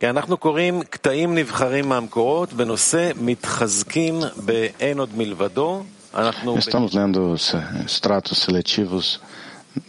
כי 0.00 0.08
אנחנו 0.10 0.36
קוראים 0.36 0.82
קטעים 0.82 1.34
נבחרים 1.34 1.88
מהמקורות 1.88 2.52
בנושא 2.52 3.10
מתחזקים 3.20 4.20
באין 4.36 4.98
עוד 4.98 5.10
מלבדו. 5.16 5.82
Estamos 6.14 6.92
lendo 6.94 7.32
os 7.32 7.54
extratos 7.84 8.38
seletivos 8.38 9.20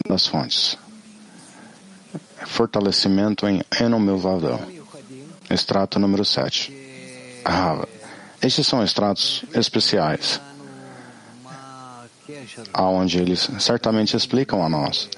das 0.08 0.26
fontes. 0.26 0.76
Fortalecimento 2.46 3.46
em 3.46 3.62
Eno 3.80 4.00
Milvadão. 4.00 4.58
Extrato 5.48 6.00
número 6.00 6.24
7. 6.24 6.72
Rava. 7.46 7.86
Estes 8.42 8.66
são 8.66 8.82
extratos 8.82 9.44
especiais, 9.54 10.40
aonde 12.72 13.18
eles 13.18 13.48
certamente 13.60 14.16
explicam 14.16 14.64
a 14.64 14.68
nós 14.68 15.08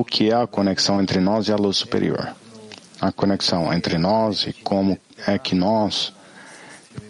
o 0.00 0.04
que 0.04 0.30
é 0.30 0.34
a 0.34 0.46
conexão 0.46 0.98
entre 0.98 1.20
nós 1.20 1.48
e 1.48 1.52
a 1.52 1.56
luz 1.56 1.76
superior. 1.76 2.34
A 2.98 3.12
conexão 3.12 3.72
entre 3.72 3.98
nós 3.98 4.46
e 4.46 4.52
como 4.54 4.98
é 5.26 5.38
que 5.38 5.54
nós, 5.54 6.10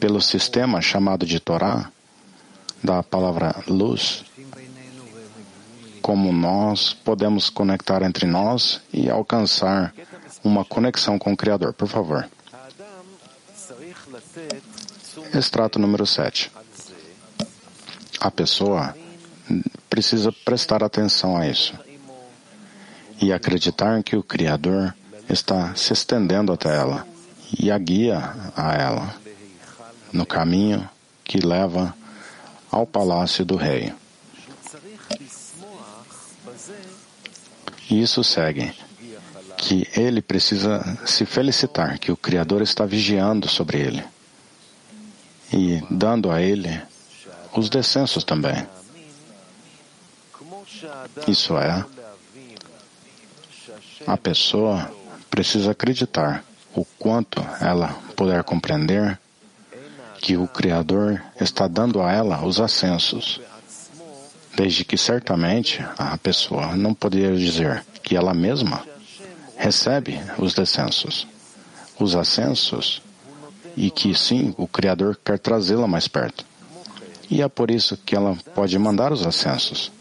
pelo 0.01 0.20
sistema 0.20 0.83
chamado 0.83 1.24
de 1.24 1.38
Torá, 1.38 1.88
da 2.83 3.00
palavra 3.00 3.55
luz, 3.69 4.24
como 6.02 6.33
nós 6.33 6.92
podemos 6.92 7.48
conectar 7.48 8.02
entre 8.02 8.27
nós 8.27 8.80
e 8.92 9.09
alcançar 9.09 9.95
uma 10.42 10.64
conexão 10.64 11.16
com 11.16 11.33
o 11.33 11.36
Criador. 11.36 11.72
Por 11.72 11.86
favor. 11.86 12.28
Extrato 15.33 15.78
número 15.78 16.05
7. 16.05 16.50
A 18.19 18.30
pessoa 18.33 18.97
precisa 19.88 20.33
prestar 20.45 20.83
atenção 20.83 21.36
a 21.36 21.47
isso 21.47 21.89
e 23.20 23.33
acreditar 23.33 24.02
que 24.02 24.16
o 24.16 24.23
Criador 24.23 24.95
está 25.28 25.74
se 25.74 25.92
estendendo 25.92 26.52
até 26.52 26.74
ela 26.74 27.06
e 27.59 27.70
a 27.70 27.78
guia 27.78 28.34
a 28.56 28.75
ela 28.75 29.14
no 30.12 30.25
caminho 30.25 30.89
que 31.25 31.39
leva 31.39 31.94
ao 32.70 32.86
palácio 32.86 33.44
do 33.44 33.56
rei. 33.56 33.92
E 37.89 38.00
isso 38.00 38.22
segue 38.22 38.72
que 39.59 39.87
ele 39.94 40.22
precisa 40.22 40.98
se 41.05 41.27
felicitar 41.27 41.98
que 41.98 42.11
o 42.11 42.16
Criador 42.16 42.62
está 42.62 42.87
vigiando 42.87 43.48
sobre 43.48 43.78
ele 43.78 44.05
e 45.53 45.83
dando 45.91 46.31
a 46.31 46.41
ele 46.41 46.81
os 47.53 47.69
descensos 47.69 48.25
também. 48.25 48.66
Isso 51.27 51.59
é, 51.59 51.84
a 54.06 54.16
pessoa 54.16 54.90
precisa 55.30 55.72
acreditar 55.72 56.44
o 56.74 56.84
quanto 56.98 57.40
ela 57.60 57.88
puder 58.16 58.42
compreender 58.44 59.18
que 60.20 60.36
o 60.36 60.46
Criador 60.46 61.22
está 61.40 61.66
dando 61.66 62.02
a 62.02 62.12
ela 62.12 62.44
os 62.44 62.60
ascensos, 62.60 63.41
desde 64.54 64.84
que 64.84 64.96
certamente 64.96 65.84
a 65.96 66.16
pessoa 66.18 66.76
não 66.76 66.92
poderia 66.92 67.34
dizer 67.34 67.84
que 68.02 68.16
ela 68.16 68.34
mesma 68.34 68.84
recebe 69.56 70.20
os 70.38 70.54
descensos, 70.54 71.26
os 71.98 72.14
ascensos, 72.14 73.02
e 73.76 73.91
que 73.91 74.14
sim, 74.14 74.54
o 74.58 74.66
Criador 74.66 75.18
quer 75.24 75.38
trazê-la 75.38 75.86
mais 75.86 76.08
perto. 76.08 76.44
E 77.30 77.41
é 77.41 77.48
por 77.48 77.70
isso 77.70 77.96
que 77.96 78.16
ela 78.16 78.36
pode 78.54 78.76
mandar 78.78 79.12
os 79.12 79.24
ascensos. 79.24 79.92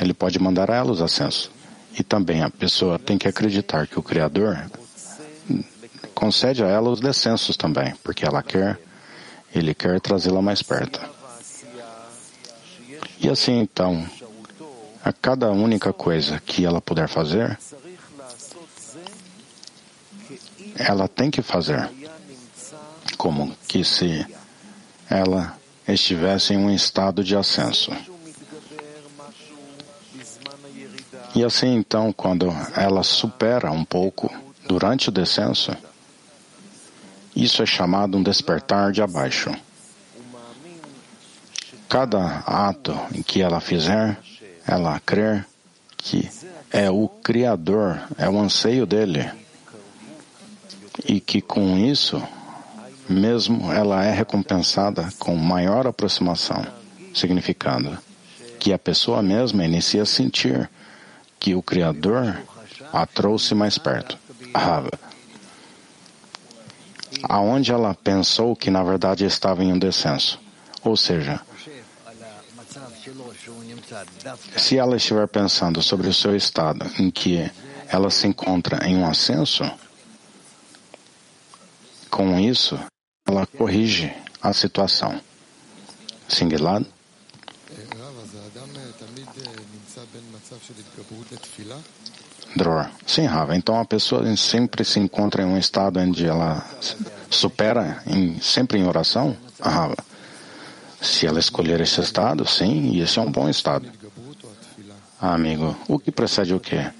Ele 0.00 0.14
pode 0.14 0.38
mandar 0.38 0.70
a 0.70 0.76
ela 0.76 0.92
os 0.92 1.00
ascensos. 1.00 1.50
E 1.98 2.02
também 2.02 2.42
a 2.42 2.50
pessoa 2.50 2.98
tem 2.98 3.18
que 3.18 3.26
acreditar 3.26 3.86
que 3.86 3.98
o 3.98 4.02
Criador 4.02 4.70
concede 6.14 6.62
a 6.62 6.66
ela 6.66 6.90
os 6.90 7.00
descensos 7.00 7.56
também, 7.56 7.94
porque 8.02 8.24
ela 8.24 8.42
quer, 8.42 8.78
ele 9.54 9.74
quer 9.74 10.00
trazê-la 10.00 10.42
mais 10.42 10.62
perto. 10.62 11.00
E 13.20 13.28
assim 13.28 13.58
então, 13.58 14.04
a 15.04 15.12
cada 15.12 15.50
única 15.50 15.92
coisa 15.92 16.40
que 16.40 16.64
ela 16.64 16.80
puder 16.80 17.08
fazer, 17.08 17.58
ela 20.76 21.08
tem 21.08 21.30
que 21.30 21.42
fazer, 21.42 21.88
como 23.16 23.56
que 23.66 23.82
se 23.82 24.26
ela 25.08 25.56
estivesse 25.86 26.54
em 26.54 26.58
um 26.58 26.70
estado 26.70 27.24
de 27.24 27.34
ascenso. 27.34 27.92
E 31.34 31.44
assim 31.44 31.74
então, 31.74 32.12
quando 32.12 32.48
ela 32.74 33.02
supera 33.02 33.70
um 33.70 33.84
pouco 33.84 34.32
durante 34.66 35.08
o 35.08 35.12
descenso, 35.12 35.76
isso 37.34 37.62
é 37.62 37.66
chamado 37.66 38.16
um 38.16 38.22
despertar 38.22 38.92
de 38.92 39.02
abaixo. 39.02 39.50
Cada 41.88 42.38
ato 42.46 42.98
em 43.14 43.22
que 43.22 43.40
ela 43.40 43.60
fizer, 43.60 44.18
ela 44.66 45.00
crer 45.00 45.46
que 45.96 46.28
é 46.70 46.90
o 46.90 47.08
Criador, 47.08 48.00
é 48.16 48.28
o 48.28 48.38
anseio 48.38 48.86
dele. 48.86 49.30
E 51.06 51.20
que 51.20 51.40
com 51.40 51.78
isso, 51.78 52.22
mesmo 53.08 53.72
ela 53.72 54.04
é 54.04 54.12
recompensada 54.12 55.08
com 55.18 55.36
maior 55.36 55.86
aproximação, 55.86 56.66
significando 57.14 57.96
que 58.58 58.72
a 58.72 58.78
pessoa 58.78 59.22
mesma 59.22 59.64
inicia 59.64 60.02
a 60.02 60.06
sentir 60.06 60.68
que 61.38 61.54
o 61.54 61.62
Criador 61.62 62.42
a 62.92 63.06
trouxe 63.06 63.54
mais 63.54 63.78
perto. 63.78 64.18
Rava. 64.54 64.90
Aonde 67.22 67.72
ela 67.72 67.94
pensou 67.94 68.54
que 68.54 68.70
na 68.70 68.82
verdade 68.82 69.24
estava 69.24 69.62
em 69.64 69.72
um 69.72 69.78
descenso. 69.78 70.38
Ou 70.82 70.96
seja, 70.96 71.40
se 74.56 74.78
ela 74.78 74.96
estiver 74.96 75.26
pensando 75.28 75.82
sobre 75.82 76.08
o 76.08 76.14
seu 76.14 76.36
estado 76.36 76.86
em 76.98 77.10
que 77.10 77.50
ela 77.88 78.10
se 78.10 78.26
encontra 78.26 78.86
em 78.86 78.96
um 78.96 79.06
ascenso, 79.06 79.64
com 82.10 82.38
isso, 82.38 82.78
ela 83.26 83.46
corrige 83.46 84.12
a 84.40 84.52
situação. 84.52 85.20
Singular? 86.28 86.82
Dror. 92.56 92.90
Sim, 93.06 93.26
Rava. 93.26 93.56
Então 93.56 93.78
a 93.78 93.84
pessoa 93.84 94.36
sempre 94.36 94.84
se 94.84 94.98
encontra 94.98 95.42
em 95.42 95.46
um 95.46 95.58
estado 95.58 96.00
onde 96.00 96.26
ela 96.26 96.64
supera 97.30 98.02
em, 98.06 98.40
sempre 98.40 98.78
em 98.78 98.86
oração? 98.86 99.36
Rava. 99.60 99.96
Se 101.00 101.26
ela 101.26 101.38
escolher 101.38 101.80
esse 101.80 102.00
estado, 102.00 102.46
sim, 102.46 102.90
e 102.92 103.00
esse 103.00 103.18
é 103.18 103.22
um 103.22 103.30
bom 103.30 103.48
estado. 103.48 103.86
Ah, 105.20 105.34
amigo, 105.34 105.76
o 105.86 105.98
que 105.98 106.10
precede 106.10 106.54
o 106.54 106.60
quê? 106.60 106.90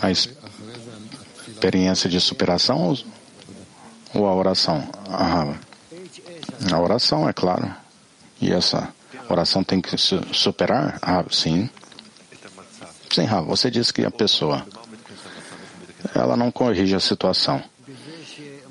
A 0.00 0.10
experiência 0.10 2.08
de 2.08 2.20
superação 2.20 2.96
ou 4.14 4.26
a 4.26 4.34
oração? 4.34 4.88
Ah, 5.08 5.54
a 6.72 6.80
oração, 6.80 7.28
é 7.28 7.32
claro. 7.32 7.74
E 8.40 8.52
essa 8.52 8.92
oração 9.28 9.64
tem 9.64 9.80
que 9.80 9.96
superar? 9.96 10.98
Ah, 11.02 11.24
sim. 11.30 11.68
Sim, 13.10 13.24
Rav, 13.24 13.46
você 13.46 13.70
disse 13.70 13.92
que 13.92 14.04
a 14.04 14.10
pessoa 14.10 14.66
ela 16.14 16.36
não 16.36 16.50
corrige 16.50 16.94
a 16.94 17.00
situação. 17.00 17.62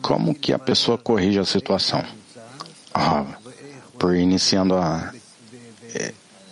Como 0.01 0.33
que 0.33 0.53
a 0.53 0.59
pessoa 0.59 0.97
corrige 0.97 1.39
a 1.39 1.45
situação? 1.45 2.03
Rav, 2.93 3.27
por 3.97 4.15
iniciando 4.15 4.75
a 4.75 5.11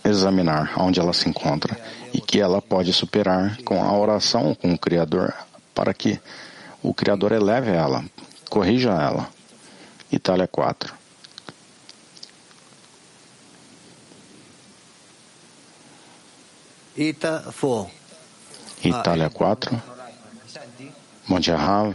examinar 0.04 0.72
onde 0.78 1.00
ela 1.00 1.12
se 1.12 1.28
encontra 1.28 1.78
e 2.12 2.20
que 2.20 2.40
ela 2.40 2.60
pode 2.60 2.92
superar 2.92 3.56
com 3.62 3.82
a 3.82 3.96
oração 3.96 4.54
com 4.54 4.72
o 4.72 4.78
Criador 4.78 5.32
para 5.74 5.92
que 5.94 6.20
o 6.82 6.92
Criador 6.94 7.32
eleve 7.32 7.70
ela, 7.70 8.04
corrija 8.48 8.90
ela. 8.90 9.28
Itália 10.10 10.46
4. 10.46 10.88
Ita 10.88 10.96
4. 10.96 11.06
Itália 18.82 19.28
4. 19.28 19.82
Bom 21.26 21.38
dia, 21.38 21.56
Rav. 21.56 21.94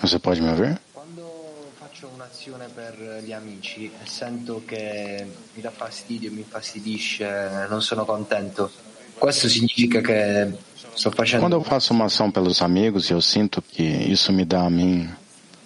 Você 0.00 0.18
pode 0.18 0.40
me 0.40 0.48
ouvir? 0.48 0.80
Quando 0.92 1.70
faccio 1.78 2.08
un'azione 2.14 2.68
per 2.68 3.22
gli 3.22 3.32
amici 3.32 3.84
e 3.84 4.06
sento 4.08 4.62
che 4.66 5.26
mi 5.54 5.60
dà 5.60 5.70
fastidio, 5.70 6.32
mi 6.32 6.40
infastidisce, 6.40 7.66
non 7.68 7.82
sono 7.82 8.04
contento, 8.04 8.70
questo 9.18 9.48
significa 9.48 10.00
che 10.00 10.56
sto 10.94 11.10
facendo. 11.10 11.46
Quando 11.46 11.56
eu 11.56 11.62
faço 11.62 11.92
uma 11.92 12.06
ação 12.06 12.30
pelos 12.30 12.62
amigos 12.62 13.10
e 13.10 13.12
eu 13.12 13.20
sinto 13.20 13.60
que 13.62 13.82
isso 13.82 14.32
me 14.32 14.44
dá 14.44 14.62
a 14.64 14.70
mim 14.70 15.08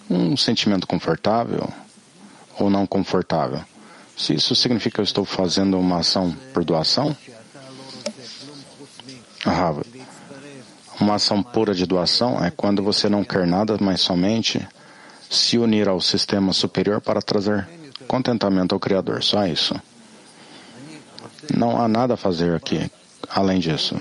um 0.09 0.35
sentimento 0.35 0.85
confortável 0.85 1.71
ou 2.57 2.69
não 2.69 2.85
confortável, 2.85 3.63
Se 4.19 4.33
isso 4.33 4.53
significa 4.53 4.95
que 4.95 4.99
eu 4.99 5.05
estou 5.05 5.23
fazendo 5.23 5.79
uma 5.79 5.99
ação 5.99 6.35
por 6.53 6.65
doação, 6.65 7.15
Rava, 9.45 9.81
uma 10.99 11.15
ação 11.15 11.41
pura 11.41 11.73
de 11.73 11.85
doação 11.85 12.43
é 12.43 12.51
quando 12.51 12.83
você 12.83 13.07
não 13.07 13.23
quer 13.23 13.47
nada, 13.47 13.77
mas 13.79 14.01
somente 14.01 14.67
se 15.29 15.57
unir 15.57 15.87
ao 15.87 16.01
sistema 16.01 16.51
superior 16.51 16.99
para 16.99 17.21
trazer 17.21 17.65
contentamento 18.09 18.75
ao 18.75 18.79
Criador. 18.79 19.23
Só 19.23 19.47
isso. 19.47 19.73
Não 21.55 21.81
há 21.81 21.87
nada 21.87 22.15
a 22.15 22.17
fazer 22.17 22.53
aqui 22.53 22.91
além 23.29 23.61
disso. 23.61 23.95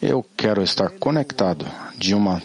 Eu 0.00 0.24
quero 0.36 0.62
estar 0.62 0.90
conectado 0.90 1.66
de 1.98 2.14
uma 2.14 2.40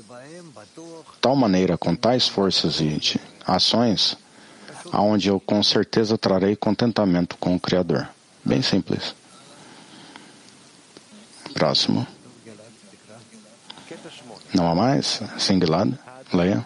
tal 1.22 1.36
maneira 1.36 1.78
com 1.78 1.96
tais 1.96 2.28
forças 2.28 2.82
e 2.82 3.00
ações, 3.46 4.18
aonde 4.92 5.30
eu 5.30 5.40
com 5.40 5.62
certeza 5.64 6.18
trarei 6.18 6.56
contentamento 6.56 7.38
com 7.38 7.56
o 7.56 7.60
Criador. 7.60 8.08
Bem 8.44 8.62
simples. 8.62 9.16
Próximo. 11.54 12.06
Não 14.54 14.70
há 14.70 14.76
mais? 14.76 15.22
Singlad? 15.38 15.94
Leia. 16.34 16.66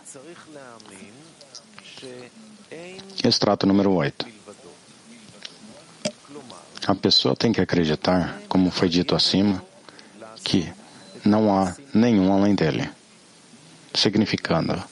Extrato 3.24 3.66
número 3.66 3.92
8. 3.92 4.28
A 6.86 6.96
pessoa 6.96 7.36
tem 7.36 7.54
que 7.54 7.62
acreditar, 7.62 8.42
como 8.50 8.70
foi 8.70 8.90
dito 8.90 9.16
acima, 9.16 9.64
que 10.44 10.72
não 11.24 11.58
há 11.58 11.74
nenhum 11.94 12.34
além 12.34 12.54
dele, 12.54 12.90
significando 13.94 14.84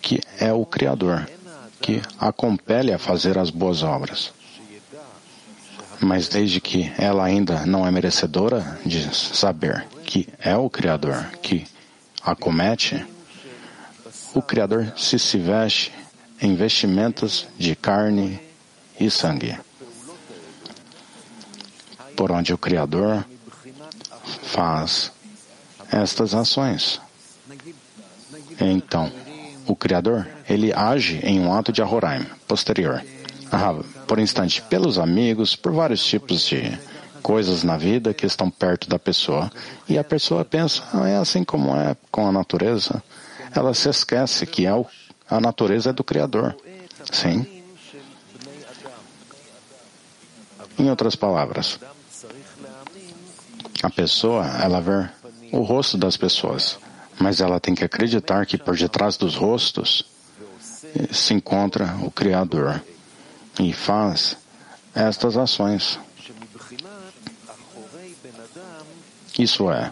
que 0.00 0.20
é 0.38 0.52
o 0.52 0.66
Criador 0.66 1.26
que 1.84 2.00
a 2.18 2.32
compele 2.32 2.94
a 2.94 2.98
fazer 2.98 3.36
as 3.36 3.50
boas 3.50 3.82
obras. 3.82 4.32
Mas 6.00 6.28
desde 6.28 6.58
que 6.58 6.90
ela 6.96 7.22
ainda 7.22 7.66
não 7.66 7.86
é 7.86 7.90
merecedora 7.90 8.80
de 8.86 9.14
saber 9.14 9.86
que 10.06 10.26
é 10.38 10.56
o 10.56 10.70
Criador 10.70 11.26
que 11.42 11.66
a 12.22 12.34
comete, 12.34 13.04
o 14.32 14.40
Criador 14.40 14.94
se 14.96 15.18
se 15.18 15.36
veste 15.36 15.92
em 16.40 16.54
vestimentas 16.54 17.46
de 17.58 17.76
carne 17.76 18.40
e 18.98 19.10
sangue, 19.10 19.54
por 22.16 22.32
onde 22.32 22.54
o 22.54 22.58
Criador 22.58 23.26
faz 24.42 25.12
estas 25.92 26.34
ações. 26.34 26.98
Então, 28.58 29.12
o 29.66 29.74
Criador, 29.74 30.26
ele 30.48 30.72
age 30.72 31.20
em 31.22 31.40
um 31.40 31.52
ato 31.52 31.72
de 31.72 31.82
Ahoraim 31.82 32.26
posterior. 32.46 33.02
Por 34.06 34.18
instante, 34.18 34.60
pelos 34.62 34.98
amigos, 34.98 35.54
por 35.54 35.72
vários 35.72 36.04
tipos 36.04 36.46
de 36.46 36.78
coisas 37.22 37.62
na 37.62 37.76
vida 37.76 38.12
que 38.12 38.26
estão 38.26 38.50
perto 38.50 38.88
da 38.88 38.98
pessoa. 38.98 39.50
E 39.88 39.96
a 39.96 40.04
pessoa 40.04 40.44
pensa, 40.44 40.82
ah, 40.92 41.08
é 41.08 41.16
assim 41.16 41.42
como 41.42 41.74
é 41.74 41.96
com 42.10 42.26
a 42.26 42.32
natureza. 42.32 43.02
Ela 43.54 43.72
se 43.72 43.88
esquece 43.88 44.46
que 44.46 44.66
é 44.66 44.74
o, 44.74 44.84
a 45.30 45.40
natureza 45.40 45.90
é 45.90 45.92
do 45.92 46.04
Criador. 46.04 46.54
Sim. 47.10 47.46
Em 50.78 50.90
outras 50.90 51.14
palavras, 51.14 51.78
a 53.82 53.90
pessoa, 53.90 54.44
ela 54.60 54.80
vê 54.80 55.08
o 55.52 55.62
rosto 55.62 55.96
das 55.96 56.16
pessoas, 56.16 56.78
mas 57.18 57.40
ela 57.40 57.60
tem 57.60 57.74
que 57.74 57.84
acreditar 57.84 58.46
que 58.46 58.58
por 58.58 58.76
detrás 58.76 59.16
dos 59.16 59.36
rostos 59.36 60.04
se 61.10 61.34
encontra 61.34 61.96
o 62.02 62.10
Criador 62.10 62.82
e 63.58 63.72
faz 63.72 64.36
estas 64.94 65.36
ações. 65.36 65.98
Isso 69.38 69.70
é, 69.70 69.90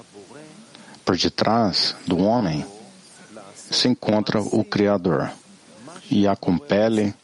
por 1.05 1.17
detrás 1.17 1.97
do 2.07 2.19
homem 2.19 2.65
se 3.55 3.89
encontra 3.89 4.41
o 4.41 4.65
Criador 4.65 5.33
e 6.11 6.29
a 6.29 6.37
compele 6.37 7.15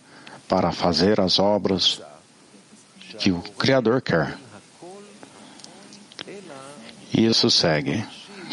para 0.49 0.73
fazer 0.73 1.21
as 1.21 1.39
obras 1.39 2.01
que 3.19 3.31
o 3.31 3.41
Criador 3.41 4.01
quer. 4.01 4.37
Isso 7.13 7.51
segue 7.51 8.05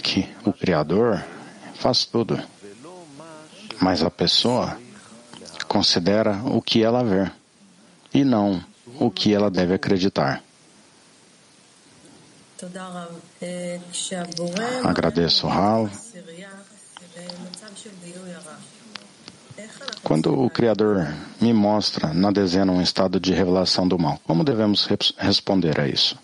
que 0.04 0.28
o 0.46 0.52
Criador 0.52 1.24
faz 1.86 2.04
tudo, 2.04 2.42
mas 3.80 4.02
a 4.02 4.10
pessoa 4.10 4.76
considera 5.68 6.42
o 6.44 6.60
que 6.60 6.82
ela 6.82 7.04
vê 7.04 7.30
e 8.12 8.24
não 8.24 8.60
o 9.00 9.12
que 9.12 9.32
ela 9.32 9.52
deve 9.52 9.76
acreditar. 9.76 10.42
Agradeço, 14.84 15.46
Raul. 15.46 15.92
Quando 20.02 20.42
o 20.42 20.50
Criador 20.50 21.08
me 21.40 21.54
mostra 21.54 22.16
na 22.16 22.32
dezena 22.32 22.72
um 22.72 22.82
estado 22.82 23.20
de 23.20 23.32
revelação 23.32 23.88
do 23.88 24.00
mal, 24.00 24.20
como 24.26 24.44
devemos 24.44 24.88
responder 25.20 25.80
a 25.80 25.88
isso? 25.88 26.18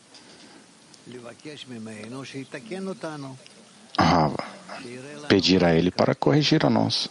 Rava, 3.98 4.44
pedir 5.28 5.64
a 5.64 5.74
Ele 5.74 5.92
para 5.92 6.16
corrigir 6.16 6.66
a 6.66 6.70
nós, 6.70 7.10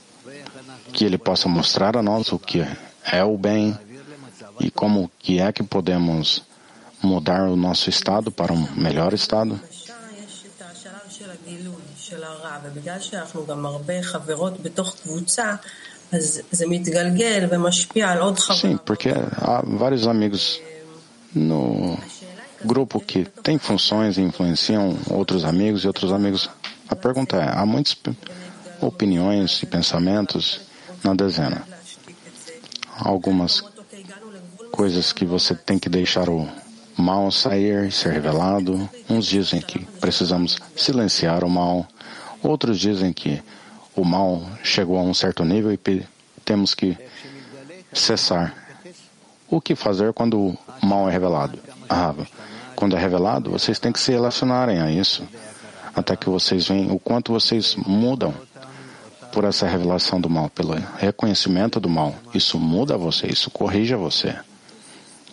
que 0.92 1.04
Ele 1.04 1.18
possa 1.18 1.48
mostrar 1.48 1.96
a 1.96 2.02
nós 2.02 2.32
o 2.32 2.38
que 2.38 2.66
é 3.04 3.24
o 3.24 3.36
bem 3.36 3.76
e 4.58 4.70
como 4.70 5.10
que 5.18 5.40
é 5.40 5.52
que 5.52 5.62
podemos 5.62 6.42
mudar 7.02 7.48
o 7.48 7.56
nosso 7.56 7.88
estado 7.88 8.30
para 8.30 8.52
um 8.52 8.68
melhor 8.74 9.14
estado. 9.14 9.58
Sim, 18.54 18.76
porque 18.84 19.10
há 19.10 19.62
vários 19.64 20.06
amigos 20.06 20.60
no 21.34 21.96
grupo 22.64 23.00
que 23.00 23.24
tem 23.42 23.58
funções 23.58 24.18
e 24.18 24.22
influenciam 24.22 24.98
outros 25.08 25.44
amigos 25.44 25.84
e 25.84 25.86
outros 25.86 26.12
amigos. 26.12 26.50
A 26.90 26.96
pergunta 26.96 27.36
é: 27.36 27.48
há 27.56 27.64
muitas 27.64 27.96
opiniões 28.80 29.62
e 29.62 29.66
pensamentos 29.66 30.60
na 31.04 31.14
dezena. 31.14 31.62
Algumas 32.98 33.62
coisas 34.72 35.12
que 35.12 35.24
você 35.24 35.54
tem 35.54 35.78
que 35.78 35.88
deixar 35.88 36.28
o 36.28 36.48
mal 36.96 37.30
sair 37.30 37.86
e 37.86 37.92
ser 37.92 38.12
revelado. 38.12 38.88
Uns 39.08 39.26
dizem 39.26 39.60
que 39.60 39.78
precisamos 40.00 40.58
silenciar 40.76 41.44
o 41.44 41.50
mal. 41.50 41.86
Outros 42.42 42.78
dizem 42.78 43.12
que 43.12 43.42
o 43.94 44.04
mal 44.04 44.42
chegou 44.62 44.98
a 44.98 45.02
um 45.02 45.14
certo 45.14 45.44
nível 45.44 45.72
e 45.72 46.06
temos 46.44 46.74
que 46.74 46.96
cessar. 47.92 48.54
O 49.48 49.60
que 49.60 49.74
fazer 49.74 50.12
quando 50.12 50.38
o 50.38 50.58
mal 50.82 51.08
é 51.08 51.12
revelado? 51.12 51.58
Ah, 51.88 52.14
quando 52.76 52.96
é 52.96 53.00
revelado, 53.00 53.50
vocês 53.50 53.78
têm 53.78 53.92
que 53.92 54.00
se 54.00 54.12
relacionarem 54.12 54.80
a 54.80 54.90
isso, 54.90 55.26
até 55.94 56.16
que 56.16 56.28
vocês 56.28 56.68
veem 56.68 56.90
o 56.90 56.98
quanto 56.98 57.32
vocês 57.32 57.74
mudam 57.76 58.34
por 59.32 59.44
essa 59.44 59.66
revelação 59.66 60.20
do 60.20 60.28
mal, 60.28 60.48
pelo 60.50 60.74
reconhecimento 60.98 61.78
do 61.78 61.88
mal. 61.88 62.14
Isso 62.34 62.58
muda 62.58 62.96
você, 62.96 63.26
isso 63.26 63.50
corrige 63.50 63.94
você. 63.94 64.36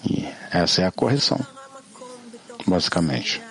E 0.03 0.27
essa 0.51 0.81
é 0.81 0.85
a 0.85 0.91
correção, 0.91 1.39
basicamente. 2.65 3.41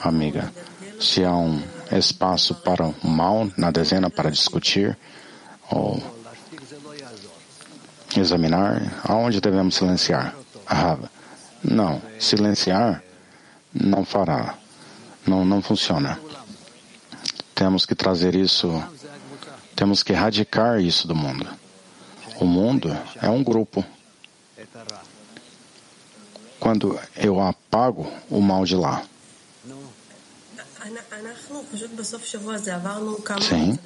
Amiga, 0.00 0.52
se 1.00 1.24
há 1.24 1.34
um 1.34 1.60
espaço 1.92 2.54
para 2.54 2.86
o 2.86 2.94
mal 3.02 3.48
na 3.56 3.70
dezena 3.70 4.08
para 4.08 4.30
discutir 4.30 4.96
ou 5.70 6.00
examinar, 8.16 9.00
aonde 9.04 9.40
devemos 9.40 9.74
silenciar? 9.74 10.34
Rava. 10.64 11.10
Não, 11.62 12.00
silenciar 12.18 13.02
não 13.72 14.04
fará, 14.04 14.54
não, 15.30 15.44
não 15.44 15.62
funciona. 15.62 16.18
Temos 17.54 17.86
que 17.86 17.94
trazer 17.94 18.34
isso, 18.34 18.82
temos 19.76 20.02
que 20.02 20.12
erradicar 20.12 20.80
isso 20.80 21.06
do 21.06 21.14
mundo. 21.14 21.46
O 22.40 22.44
mundo 22.44 22.88
é 23.22 23.28
um 23.28 23.44
grupo. 23.44 23.84
Quando 26.58 26.98
eu 27.16 27.40
apago 27.40 28.10
o 28.28 28.40
mal 28.40 28.64
de 28.64 28.76
lá, 28.76 29.02
Sim. 33.40 33.78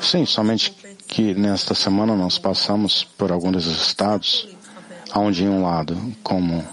Sim, 0.00 0.26
somente 0.26 0.70
que 1.06 1.34
nesta 1.34 1.74
semana 1.74 2.16
nós 2.16 2.38
passamos 2.38 3.04
por 3.04 3.30
alguns 3.30 3.66
estados, 3.66 4.48
onde 5.14 5.44
em 5.44 5.48
um 5.48 5.62
lado, 5.62 5.96
como 6.22 6.66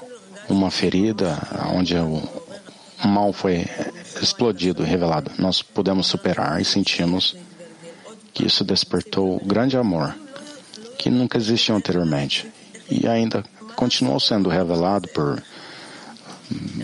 uma 0.50 0.72
ferida, 0.72 1.38
onde 1.76 1.96
o 1.96 2.49
mal 3.06 3.32
foi 3.34 3.66
explodido, 4.22 4.84
revelado, 4.84 5.32
nós 5.38 5.62
pudemos 5.62 6.08
superar 6.08 6.62
e 6.62 6.66
sentimos 6.66 7.36
que 8.34 8.46
isso 8.46 8.64
despertou 8.64 9.42
grande 9.46 9.78
amor 9.78 10.16
que 10.98 11.10
nunca 11.10 11.38
existiu 11.38 11.76
anteriormente. 11.76 12.48
e 12.90 13.08
ainda 13.08 13.44
continuou 13.76 14.20
sendo 14.20 14.50
revelado 14.50 15.08
por 15.10 15.42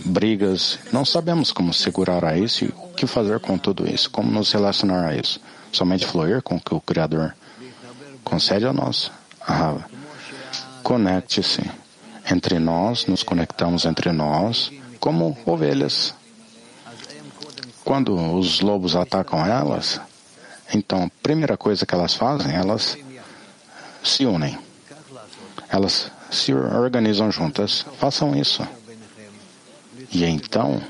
brigas. 0.05 0.77
Não 0.91 1.03
sabemos 1.03 1.51
como 1.51 1.73
segurar 1.73 2.23
a 2.23 2.37
isso 2.37 2.65
e 2.65 2.67
o 2.67 2.93
que 2.95 3.07
fazer 3.07 3.39
com 3.39 3.57
tudo 3.57 3.89
isso, 3.89 4.09
como 4.09 4.31
nos 4.31 4.51
relacionar 4.51 5.03
a 5.07 5.15
isso. 5.15 5.39
Somente 5.71 6.05
fluir 6.05 6.41
com 6.41 6.55
o 6.55 6.61
que 6.61 6.73
o 6.73 6.79
Criador 6.79 7.35
concede 8.23 8.65
a 8.65 8.71
nós. 8.71 9.11
Ah, 9.41 9.75
Conecte-se 10.83 11.63
entre 12.29 12.59
nós, 12.59 13.07
nos 13.07 13.23
conectamos 13.23 13.85
entre 13.85 14.11
nós 14.11 14.71
como 15.05 15.37
ovelhas. 15.45 16.15
Quando 17.83 18.15
os 18.35 18.59
lobos 18.59 18.95
atacam 18.95 19.45
elas, 19.45 20.01
então 20.73 21.03
a 21.03 21.09
primeira 21.21 21.55
coisa 21.55 21.85
que 21.85 21.93
elas 21.93 22.15
fazem, 22.15 22.55
elas 22.55 22.97
se 24.03 24.25
unem. 24.25 24.57
Elas 25.69 26.11
se 26.31 26.51
organizam 26.55 27.31
juntas. 27.31 27.85
Façam 27.99 28.35
isso. 28.35 28.67
E 30.11 30.25
então, 30.25 30.81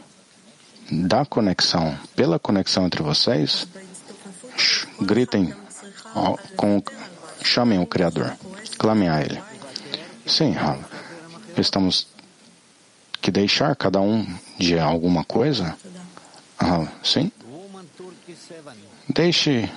da 0.89 1.25
conexão, 1.25 2.00
pela 2.15 2.39
conexão 2.39 2.86
entre 2.86 3.03
vocês, 3.03 3.67
gritem, 5.01 5.53
com, 6.55 6.81
chamem 7.43 7.79
o 7.79 7.86
Criador, 7.86 8.34
clamem 8.77 9.10
a 9.10 9.19
Ele. 9.19 9.43
Sim, 10.25 10.55
estamos 11.57 12.14
que 13.25 13.32
deixar 13.32 13.75
cada 13.75 14.00
um 14.00 14.24
de 14.60 14.77
alguma 14.77 15.24
coisa? 15.24 15.75
Ah, 16.60 16.88
sim. 17.03 17.32
Deixe 19.10 19.67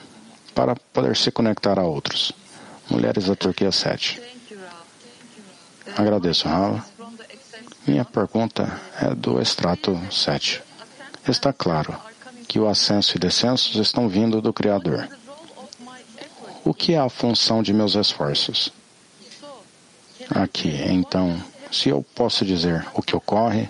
para 0.55 0.76
poder 0.76 1.17
se 1.17 1.31
conectar 1.31 1.78
a 1.78 1.83
outros. 1.83 2.31
Mulheres 2.90 3.25
da 3.25 3.35
Turquia 3.35 3.73
7. 3.73 4.21
Agradeço, 5.97 6.47
Rava. 6.47 6.85
Minha 7.87 8.05
pergunta 8.05 8.78
é 9.00 9.14
do 9.14 9.40
extrato 9.40 9.99
7. 10.12 10.62
Está 11.26 11.50
claro 11.50 11.97
que 12.47 12.59
o 12.59 12.69
ascenso 12.69 13.17
e 13.17 13.19
descensos 13.19 13.76
estão 13.76 14.11
vindo 14.11 14.43
do 14.43 14.52
Criador. 14.52 15.09
O 16.67 16.75
que 16.75 16.93
é 16.93 16.99
a 16.99 17.09
função 17.09 17.62
de 17.62 17.73
meus 17.73 17.95
esforços? 17.95 18.71
Aqui, 20.28 20.69
então, 20.69 21.43
se 21.71 21.89
eu 21.89 22.05
posso 22.15 22.45
dizer 22.45 22.87
o 22.95 23.03
que 23.03 23.15
ocorre, 23.15 23.69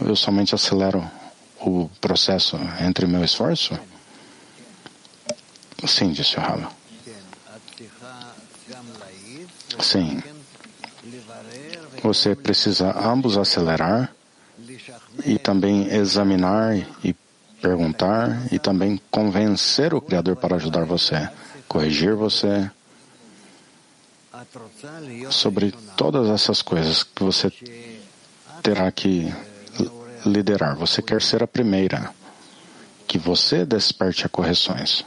eu 0.00 0.16
somente 0.16 0.54
acelero 0.54 1.08
o 1.60 1.88
processo 2.00 2.58
entre 2.80 3.06
meu 3.06 3.24
esforço? 3.24 3.78
Sim, 5.86 6.12
disse 6.12 6.36
o 6.36 6.40
Rava. 6.40 6.70
Sim. 9.80 10.22
Você 12.02 12.34
precisa 12.34 12.92
ambos 12.98 13.36
acelerar 13.36 14.12
e 15.24 15.38
também 15.38 15.88
examinar 15.88 16.76
e 17.04 17.14
perguntar 17.60 18.46
e 18.52 18.58
também 18.58 19.00
convencer 19.10 19.92
o 19.94 20.00
Criador 20.00 20.36
para 20.36 20.56
ajudar 20.56 20.84
você, 20.84 21.28
corrigir 21.68 22.14
você 22.14 22.70
sobre 25.30 25.72
todas 25.96 26.28
essas 26.28 26.62
coisas 26.62 27.02
que 27.02 27.22
você 27.22 27.52
terá 28.62 28.90
que 28.90 29.32
liderar. 30.24 30.76
Você 30.76 31.02
quer 31.02 31.22
ser 31.22 31.42
a 31.42 31.46
primeira, 31.46 32.14
que 33.06 33.18
você 33.18 33.64
desperte 33.64 34.26
a 34.26 34.28
correções. 34.28 35.04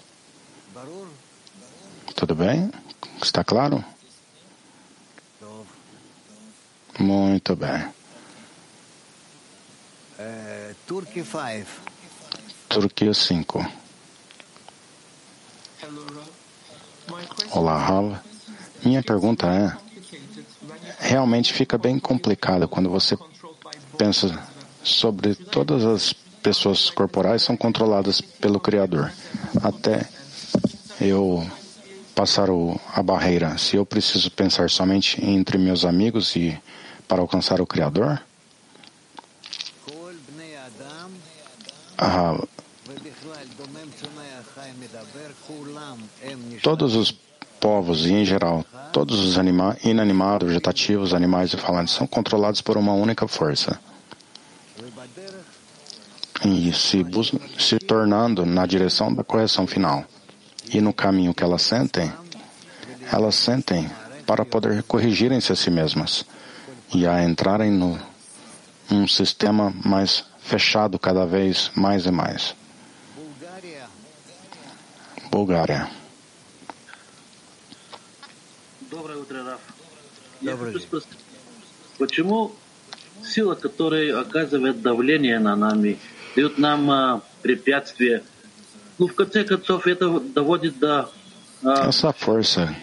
Tudo 2.16 2.36
bem? 2.36 2.72
Está 3.22 3.44
claro? 3.44 3.84
Muito 7.00 7.56
bem. 7.56 7.94
Turquia 12.70 13.13
5. 13.13 13.72
Olá, 17.52 17.78
Rava. 17.78 18.33
Minha 18.86 19.02
pergunta 19.02 19.48
é: 19.48 19.75
realmente 21.00 21.54
fica 21.54 21.78
bem 21.78 22.00
complicado 22.00 22.68
quando 22.68 22.90
você 22.90 23.18
pensa 23.98 24.38
sobre 24.84 25.36
todas 25.36 25.86
as 25.86 26.13
pessoas 26.13 26.90
corporais 26.90 27.42
são 27.42 27.56
controladas 27.56 28.20
pelo 28.20 28.60
Criador. 28.60 29.12
Até 29.63 30.08
eu 31.00 31.46
passar 32.13 32.50
o, 32.50 32.80
a 32.94 33.02
barreira, 33.02 33.58
se 33.58 33.78
eu 33.78 33.86
preciso 33.86 34.30
pensar 34.30 34.70
somente 34.70 35.24
entre 35.24 35.58
meus 35.58 35.86
amigos 35.86 36.36
e 36.36 36.58
para 37.08 37.22
alcançar 37.22 37.62
o 37.62 37.66
Criador? 37.66 38.22
Ah, 41.98 42.38
todos 46.62 46.96
os 46.96 47.12
povos 47.60 48.06
e, 48.06 48.14
em 48.14 48.26
geral, 48.26 48.66
todos 48.92 49.20
os 49.20 49.38
inanimados, 49.84 50.48
vegetativos, 50.48 51.14
animais 51.14 51.54
e 51.54 51.58
falantes 51.58 51.94
são 51.94 52.06
controlados 52.06 52.62
por 52.62 52.78
uma 52.78 52.94
única 52.94 53.28
força. 53.28 53.80
E 56.46 56.74
se, 56.74 57.06
se 57.58 57.80
tornando 57.80 58.46
na 58.46 58.66
direção 58.66 59.14
da 59.14 59.24
correção 59.24 59.66
final. 59.66 60.04
E 60.74 60.82
no 60.82 60.94
caminho 60.94 61.34
que 61.34 61.44
elas 61.44 61.62
sentem, 61.62 62.12
elas 63.12 63.36
sentem 63.36 63.90
para 64.26 64.46
poder 64.46 64.84
corrigirem-se 64.84 65.52
a 65.52 65.56
si 65.56 65.70
mesmas 65.70 66.26
e 66.94 67.08
a 67.08 67.24
entrarem 67.24 67.72
no 67.72 68.00
um 68.92 69.08
sistema 69.08 69.74
mais 69.84 70.26
fechado 70.40 71.00
cada 71.00 71.26
vez 71.26 71.72
mais 71.76 72.06
e 72.06 72.12
mais. 72.12 72.56
Bulgária. 75.32 76.03
почему 81.99 82.53
сила, 83.25 83.55
которая 83.55 84.21
оказывает 84.21 84.81
давление 84.83 85.38
на 85.38 85.57
нами, 85.57 85.99
дает 86.35 86.59
нам 86.59 86.91
а, 86.91 87.23
препятствия, 87.43 88.23
ну, 88.99 89.07
в 89.07 89.15
конце 89.15 89.45
концов, 89.45 89.87
это 89.87 90.21
доводит 90.21 90.79
до... 90.79 91.09
А... 91.62 91.88
Essa 91.88 92.12
força 92.12 92.75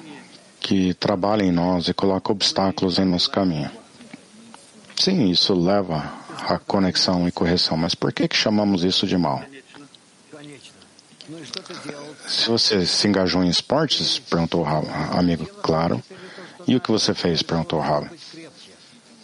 que 0.60 0.94
trabalha 0.94 1.44
em 1.44 1.52
nós 1.52 1.88
e 1.88 1.94
coloca 1.94 2.32
obstáculos 2.32 2.98
em 2.98 3.06
nosso 3.06 3.30
caminho. 3.30 3.70
Sim, 4.96 5.30
isso 5.30 5.54
leva 5.54 6.12
à 6.48 6.58
conexão 6.58 7.28
e 7.28 7.32
correção, 7.32 7.78
mas 7.78 7.94
por 7.94 8.12
que, 8.12 8.28
que 8.28 8.36
chamamos 8.36 8.84
isso 8.84 9.06
de 9.06 9.18
mal? 9.18 9.44
Se 12.28 12.50
você 12.50 12.86
se 12.86 13.08
engajou 13.08 13.44
em 13.44 13.50
esportes, 13.50 14.20
perguntou 14.20 14.64
o 14.64 15.18
amigo, 15.18 15.46
claro. 15.62 16.02
e 16.67 16.77
o 16.77 16.81
que 16.81 16.91
você 16.91 17.15
fez? 17.15 17.43
perguntou 17.43 17.81
o 17.81 18.09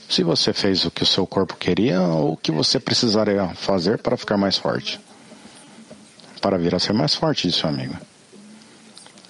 Se 0.09 0.23
você 0.23 0.53
fez 0.53 0.85
o 0.85 0.91
que 0.91 1.03
o 1.03 1.07
seu 1.07 1.27
corpo 1.27 1.57
queria 1.57 2.01
ou 2.01 2.33
o 2.33 2.37
que 2.37 2.53
você 2.53 2.79
precisaria 2.79 3.49
fazer 3.55 3.99
para 3.99 4.17
ficar 4.17 4.37
mais 4.37 4.57
forte? 4.57 5.01
Para 6.41 6.59
vir 6.59 6.75
a 6.75 6.79
ser 6.79 6.93
mais 6.93 7.15
forte, 7.15 7.49
disse 7.49 7.65
o 7.65 7.69
amigo. 7.69 7.97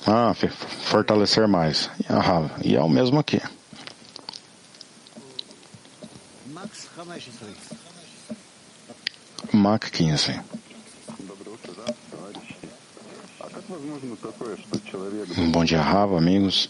Ah, 0.06 0.34
fortalecer 0.34 1.48
mais. 1.48 1.90
Ah, 2.08 2.48
e 2.62 2.76
é 2.76 2.80
o 2.80 2.88
mesmo 2.88 3.18
aqui. 3.18 3.40
Mac 9.52 9.90
15. 9.90 10.40
Bom 15.50 15.64
dia, 15.64 15.80
Rava, 15.80 16.18
amigos. 16.18 16.68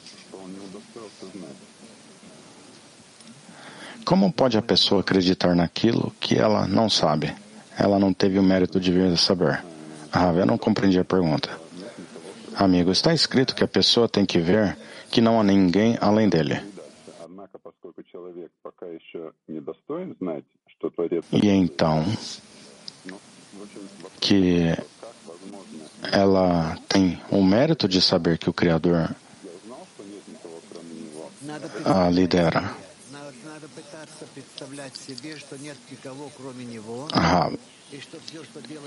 Como 4.05 4.33
pode 4.33 4.57
a 4.57 4.63
pessoa 4.63 5.01
acreditar 5.01 5.55
naquilo 5.57 6.13
que 6.21 6.37
ela 6.39 6.67
não 6.67 6.89
sabe? 6.89 7.35
Ela 7.77 7.99
não 7.99 8.13
teve 8.13 8.39
o 8.39 8.43
mérito 8.43 8.79
de 8.79 8.93
vir 8.93 9.17
saber. 9.19 9.63
Rava, 10.11 10.39
eu 10.39 10.47
não 10.47 10.57
compreendi 10.57 10.99
a 10.99 11.05
pergunta. 11.05 11.51
Amigo, 12.55 12.91
está 12.91 13.13
escrito 13.13 13.55
que 13.55 13.65
a 13.65 13.69
pessoa 13.69 14.09
tem 14.09 14.25
que 14.25 14.39
ver 14.39 14.79
que 15.11 15.21
não 15.21 15.41
há 15.41 15.45
ninguém 15.45 15.99
além 16.01 16.29
dele. 16.29 16.63
E 21.33 21.49
então, 21.49 22.05
que 24.21 24.77
ela 26.13 26.79
tem 26.89 27.21
o 27.31 27.43
mérito 27.43 27.89
de 27.89 28.01
saber 28.01 28.39
que 28.39 28.49
o 28.49 28.53
Criador 28.53 29.15
a 31.87 32.11
lidera. 32.11 32.75
Ah, 37.13 37.51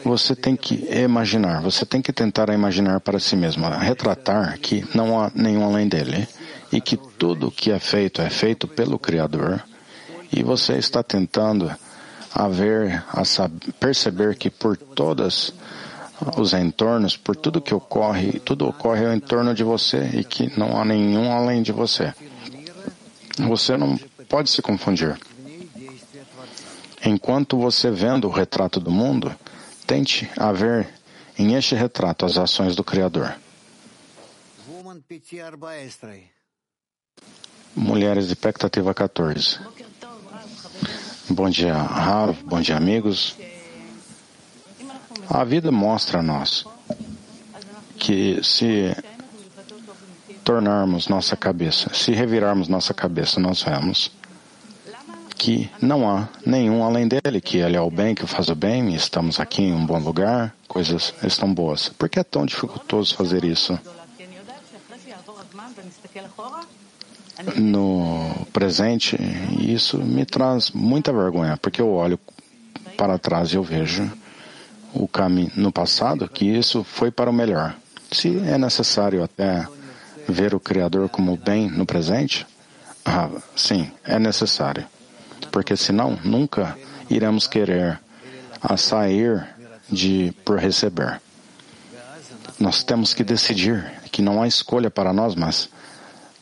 você 0.04 0.36
tem 0.36 0.56
que 0.56 0.76
imaginar, 0.94 1.62
você 1.62 1.86
tem 1.86 2.02
que 2.02 2.12
tentar 2.12 2.50
imaginar 2.50 3.00
para 3.00 3.20
si 3.20 3.36
mesmo, 3.36 3.68
retratar 3.70 4.60
que 4.60 4.86
não 4.94 5.20
há 5.20 5.32
nenhum 5.34 5.64
além 5.64 5.88
dele 5.88 6.28
e 6.72 6.82
que 6.82 6.98
tudo 6.98 7.50
que 7.50 7.72
é 7.72 7.80
feito 7.80 8.22
é 8.22 8.30
feito 8.30 8.68
pelo 8.68 9.00
Criador, 9.00 9.64
e 10.32 10.44
você 10.44 10.74
está 10.74 11.02
tentando 11.02 11.72
a 12.34 12.48
ver, 12.48 13.04
a 13.12 13.24
saber, 13.26 13.74
perceber 13.80 14.36
que 14.36 14.50
por 14.50 14.78
todas 14.78 15.54
os 16.38 16.54
entornos, 16.54 17.16
por 17.16 17.36
tudo 17.36 17.62
que 17.62 17.74
ocorre, 17.74 18.40
tudo 18.40 18.68
ocorre 18.68 19.06
ao 19.06 19.14
entorno 19.14 19.54
de 19.54 19.64
você 19.64 20.10
e 20.14 20.24
que 20.24 20.52
não 20.60 20.80
há 20.80 20.86
nenhum 20.86 21.32
além 21.32 21.64
de 21.64 21.72
você. 21.72 22.14
Você 23.48 23.78
não 23.78 23.98
pode 24.28 24.50
se 24.50 24.62
confundir. 24.62 25.18
Enquanto 27.06 27.58
você 27.58 27.90
vendo 27.90 28.28
o 28.28 28.32
retrato 28.32 28.80
do 28.80 28.92
mundo, 28.92 29.34
tente 29.88 30.30
a 30.38 30.52
ver 30.52 30.88
em 31.38 31.56
este 31.56 31.76
retrato 31.76 32.26
as 32.26 32.38
ações 32.38 32.76
do 32.76 32.84
Criador. 32.84 33.36
Mulheres 37.76 38.28
de 38.28 38.34
expectativa 38.34 38.94
14. 38.94 39.60
Bom 41.30 41.50
dia, 41.50 41.74
Rav. 41.74 42.36
Bom 42.44 42.60
dia, 42.60 42.76
amigos. 42.76 43.38
A 45.30 45.44
vida 45.44 45.72
mostra 45.72 46.20
a 46.20 46.24
nós 46.24 46.66
que 47.98 48.44
se 48.44 48.96
tornarmos 50.50 51.08
nossa 51.08 51.38
cabeça, 51.38 51.94
se 51.94 52.12
revirarmos 52.12 52.68
nossa 52.68 52.92
cabeça, 52.92 53.40
nós 53.40 53.62
vemos 53.62 54.12
que 55.38 55.70
não 55.80 56.10
há 56.10 56.28
nenhum 56.44 56.84
além 56.84 57.08
dele, 57.08 57.40
que 57.40 57.58
ele 57.60 57.78
é 57.78 57.82
o 57.82 57.92
bem, 57.92 58.16
que 58.16 58.26
faz 58.26 58.50
o 58.50 58.56
bem, 58.56 58.96
estamos 58.96 59.40
aqui 59.40 59.62
em 59.62 59.74
um 59.74 59.86
bom 59.86 60.00
lugar, 60.00 60.56
coisas 60.68 61.14
estão 61.22 61.54
boas. 61.54 61.90
Por 61.90 62.10
que 62.10 62.20
é 62.20 62.24
tão 62.24 62.48
dificultoso 62.48 63.16
fazer 63.16 63.44
isso? 63.44 63.80
No 67.56 68.48
presente, 68.52 69.16
isso 69.60 70.00
me 70.00 70.26
traz 70.26 70.72
muita 70.72 71.14
vergonha, 71.14 71.58
porque 71.58 71.80
eu 71.80 71.94
olho 71.94 72.20
para 72.98 73.20
trás 73.20 73.54
e 73.54 73.56
eu 73.56 73.62
vejo 73.62 74.12
o 74.96 75.08
caminho 75.08 75.52
no 75.56 75.72
passado, 75.72 76.28
que 76.28 76.46
isso 76.46 76.84
foi 76.84 77.12
para 77.12 77.30
o 77.30 77.34
melhor. 77.34 77.76
Se 78.12 78.36
é 78.40 78.58
necessário 78.58 79.24
até 79.24 79.68
ver 80.32 80.54
o 80.54 80.60
Criador 80.60 81.10
como 81.10 81.36
bem 81.38 81.70
no 81.70 81.86
presente, 81.86 82.46
ah, 83.06 83.30
sim, 83.56 83.92
é 84.04 84.20
necessário. 84.20 84.86
Porque 85.52 85.76
senão 85.76 86.18
nunca 86.24 86.78
iremos 87.10 87.48
querer 87.48 88.00
a 88.62 88.78
sair 88.78 89.48
de 89.90 90.34
por 90.46 90.60
receber. 90.60 91.22
Nós 92.60 92.84
temos 92.84 93.14
que 93.14 93.24
decidir 93.24 93.84
que 94.12 94.22
não 94.22 94.42
há 94.42 94.48
escolha 94.48 94.92
para 94.92 95.14
nós, 95.14 95.34
mas 95.36 95.70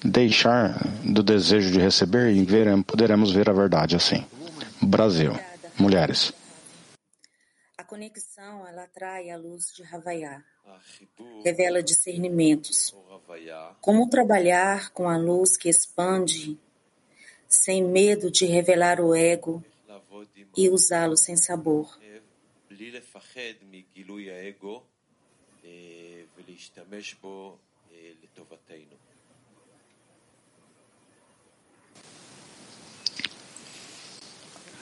deixar 0.03 0.77
do 1.03 1.23
desejo 1.23 1.71
de 1.71 1.79
receber 1.79 2.33
e 2.33 2.43
veremos, 2.43 2.85
poderemos 2.85 3.31
ver 3.31 3.49
a 3.49 3.53
verdade 3.53 3.95
assim. 3.95 4.25
Brasil, 4.81 5.37
mulheres 5.77 6.33
conexão 7.87 8.67
ela 8.67 8.83
atrai 8.83 9.31
a 9.31 9.37
luz 9.37 9.73
de 9.73 9.81
Havaiá, 9.95 10.43
revela 11.43 11.81
discernimentos. 11.81 12.95
Como 13.81 14.09
trabalhar 14.09 14.91
com 14.91 15.07
a 15.07 15.17
luz 15.17 15.57
que 15.57 15.69
expande, 15.69 16.57
sem 17.47 17.83
medo 17.83 18.29
de 18.29 18.45
revelar 18.45 18.99
o 18.99 19.15
ego 19.15 19.63
e 20.55 20.69
usá-lo 20.69 21.17
sem 21.17 21.37
sabor. 21.37 21.97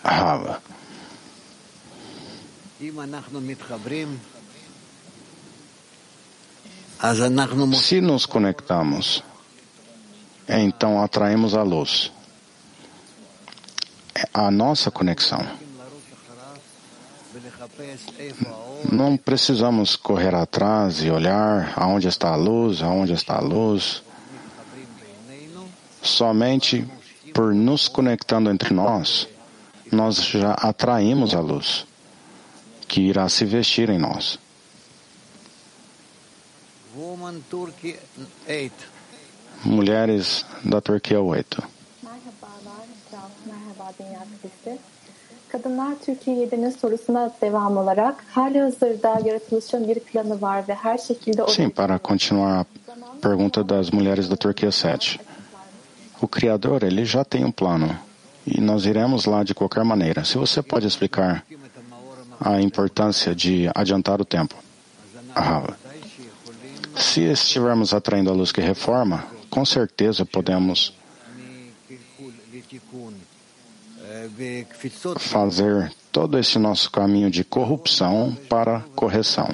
Rava. 0.04 0.62
Se 7.82 8.02
nos 8.02 8.26
conectamos, 8.26 9.24
então 10.48 11.02
atraímos 11.02 11.54
a 11.54 11.64
luz. 11.64 12.12
É 14.14 14.28
a 14.34 14.50
nossa 14.50 14.90
conexão. 14.90 15.46
Não 18.92 19.18
precisamos 19.18 19.96
correr 19.96 20.34
atrás 20.34 21.04
e 21.04 21.10
olhar 21.10 21.74
aonde 21.76 22.08
está 22.08 22.30
a 22.30 22.36
luz, 22.36 22.82
aonde 22.82 23.14
está 23.14 23.38
a 23.38 23.42
luz. 23.42 24.02
Somente 26.02 26.88
por 27.34 27.54
nos 27.54 27.88
conectando 27.90 28.50
entre 28.50 28.74
nós, 28.74 29.28
nós 29.92 30.24
já 30.24 30.54
atraímos 30.54 31.36
a 31.36 31.42
luz 31.42 31.86
que 32.88 33.02
irá 33.02 33.28
se 33.28 33.44
vestir 33.44 33.90
em 33.90 34.00
nós. 34.00 34.40
Mulheres 39.64 40.46
da 40.72 40.82
Turquia 40.82 41.22
8. 41.22 41.46
Kadınlar 45.50 45.96
Türkiye'nin 46.06 46.70
sorusuna 46.70 47.32
devam 47.42 47.78
olarak 47.78 48.26
hali 48.32 48.60
hazırda 48.60 49.20
yaratılışın 49.26 49.88
bir 49.88 50.00
planı 50.00 50.42
var 50.42 50.68
ve 50.68 50.76
her 50.76 50.98
şekilde... 50.98 51.48
Sim, 51.48 51.70
para 51.70 52.00
continuar 52.04 52.58
a 52.58 52.66
pergunta 53.22 53.70
das 53.70 53.94
mulheres 53.94 54.30
da 54.30 54.36
Turquia 54.36 54.72
7. 54.72 55.20
O 56.22 56.28
Criador, 56.28 56.82
ele 56.82 57.06
já 57.06 57.24
tem 57.24 57.46
um 57.46 57.52
plano 57.52 57.90
e 58.48 58.62
nós 58.62 58.86
iremos 58.86 59.26
lá 59.26 59.44
de 59.44 59.54
qualquer 59.54 59.84
maneira. 59.84 60.24
Se 60.24 60.38
você 60.38 60.62
pode 60.62 60.88
explicar 60.88 61.44
a 62.40 62.62
importância 62.62 63.34
de 63.34 63.70
adiantar 63.74 64.22
o 64.22 64.26
tempo. 64.26 64.56
Ah, 65.36 65.64
se 66.98 67.22
estivermos 67.22 67.94
atraindo 67.94 68.30
a 68.30 68.34
luz 68.34 68.52
que 68.52 68.62
reforma, 68.62 69.26
com 69.50 69.66
certeza 69.66 70.26
podemos 70.26 70.94
fazer 75.20 75.92
todo 76.12 76.38
esse 76.38 76.58
nosso 76.58 76.90
caminho 76.92 77.30
de 77.30 77.44
corrupção 77.44 78.38
para 78.50 78.82
correção. 78.96 79.50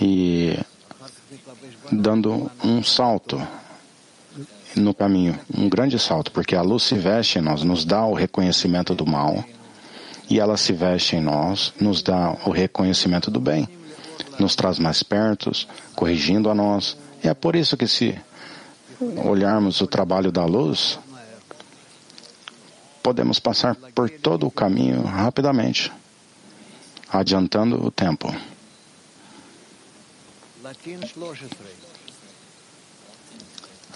E 0.00 0.58
dando 1.90 2.50
um 2.64 2.82
salto 2.82 3.40
no 4.76 4.94
caminho, 4.94 5.38
um 5.56 5.68
grande 5.68 5.98
salto, 5.98 6.30
porque 6.30 6.54
a 6.54 6.62
luz 6.62 6.84
se 6.84 6.94
veste 6.94 7.38
em 7.38 7.42
nós, 7.42 7.62
nos 7.62 7.84
dá 7.84 8.04
o 8.04 8.14
reconhecimento 8.14 8.94
do 8.94 9.06
mal 9.06 9.44
e 10.28 10.38
ela 10.38 10.56
se 10.56 10.72
veste 10.72 11.16
em 11.16 11.20
nós, 11.20 11.72
nos 11.80 12.02
dá 12.02 12.36
o 12.46 12.50
reconhecimento 12.50 13.30
do 13.30 13.40
bem, 13.40 13.68
nos 14.40 14.56
traz 14.56 14.78
mais 14.78 15.02
perto, 15.02 15.50
corrigindo 15.94 16.50
a 16.50 16.54
nós. 16.54 16.96
E 17.22 17.28
é 17.28 17.34
por 17.34 17.54
isso 17.54 17.76
que 17.76 17.86
se 17.86 18.18
olharmos 19.24 19.80
o 19.80 19.86
trabalho 19.86 20.32
da 20.32 20.44
luz, 20.44 20.98
podemos 23.02 23.38
passar 23.38 23.74
por 23.94 24.10
todo 24.10 24.46
o 24.46 24.50
caminho 24.50 25.02
rapidamente, 25.02 25.92
adiantando 27.10 27.84
o 27.84 27.90
tempo. 27.90 28.34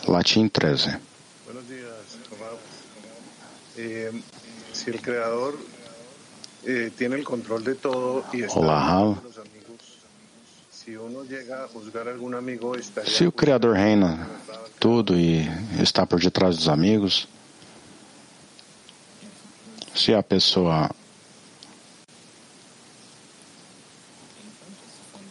Latim 0.07 0.49
13. 0.49 0.99
Buenos 1.47 1.67
dias, 1.69 2.19
eh, 3.77 4.13
se 13.07 13.27
o 13.27 13.33
Criador 13.33 13.75
reina 13.75 14.29
tudo 14.79 15.19
e 15.19 15.49
está 15.81 16.07
por 16.07 16.21
detrás 16.21 16.57
dos 16.57 16.69
amigos, 16.69 17.27
se 19.95 20.13
a 20.13 20.23
pessoa. 20.23 20.91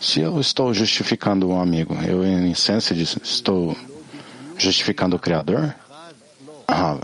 Se 0.01 0.21
eu 0.21 0.39
estou 0.41 0.73
justificando 0.73 1.49
um 1.49 1.61
amigo, 1.61 1.93
eu 2.03 2.25
em 2.25 2.51
essência 2.51 2.93
estou 2.93 3.77
justificando 4.57 5.15
o 5.15 5.19
Criador? 5.19 5.75
Ah, 6.67 6.97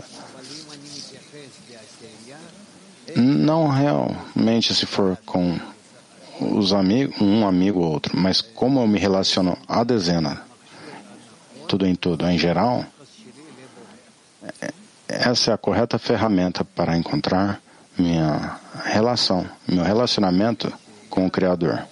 não 3.15 3.67
realmente 3.67 4.73
se 4.73 4.85
for 4.85 5.17
com 5.25 5.59
os 6.39 6.73
amigos, 6.73 7.19
um 7.21 7.45
amigo 7.45 7.79
ou 7.79 7.91
outro, 7.91 8.17
mas 8.17 8.41
como 8.41 8.79
eu 8.79 8.87
me 8.87 8.99
relaciono 8.99 9.57
a 9.67 9.83
dezena, 9.83 10.41
tudo 11.67 11.85
em 11.85 11.95
tudo, 11.95 12.27
em 12.27 12.37
geral, 12.37 12.85
essa 15.07 15.51
é 15.51 15.53
a 15.53 15.57
correta 15.57 15.99
ferramenta 15.99 16.63
para 16.63 16.97
encontrar 16.97 17.61
minha 17.97 18.57
relação, 18.85 19.45
meu 19.67 19.83
relacionamento 19.83 20.71
com 21.09 21.25
o 21.25 21.31
Criador. 21.31 21.85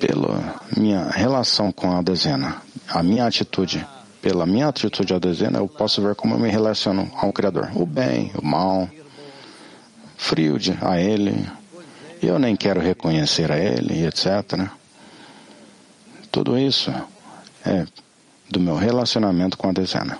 Pela 0.00 0.60
minha 0.76 1.08
relação 1.10 1.70
com 1.70 1.96
a 1.96 2.02
dezena, 2.02 2.60
a 2.88 3.02
minha 3.02 3.26
atitude 3.26 3.86
pela 4.22 4.46
minha 4.46 4.68
atitude 4.68 5.12
à 5.12 5.18
dezena, 5.18 5.58
eu 5.58 5.66
posso 5.66 6.00
ver 6.00 6.14
como 6.14 6.36
eu 6.36 6.38
me 6.38 6.48
relaciono 6.48 7.10
ao 7.16 7.32
Criador. 7.32 7.72
O 7.74 7.84
bem, 7.84 8.30
o 8.40 8.46
mal, 8.46 8.88
frio 10.16 10.56
a 10.80 11.00
Ele. 11.00 11.44
Eu 12.22 12.38
nem 12.38 12.54
quero 12.54 12.80
reconhecer 12.80 13.50
a 13.50 13.58
Ele, 13.58 14.06
etc. 14.06 14.70
Tudo 16.30 16.56
isso 16.56 16.90
é 17.66 17.84
do 18.48 18.60
meu 18.60 18.76
relacionamento 18.76 19.58
com 19.58 19.68
a 19.68 19.72
dezena. 19.72 20.18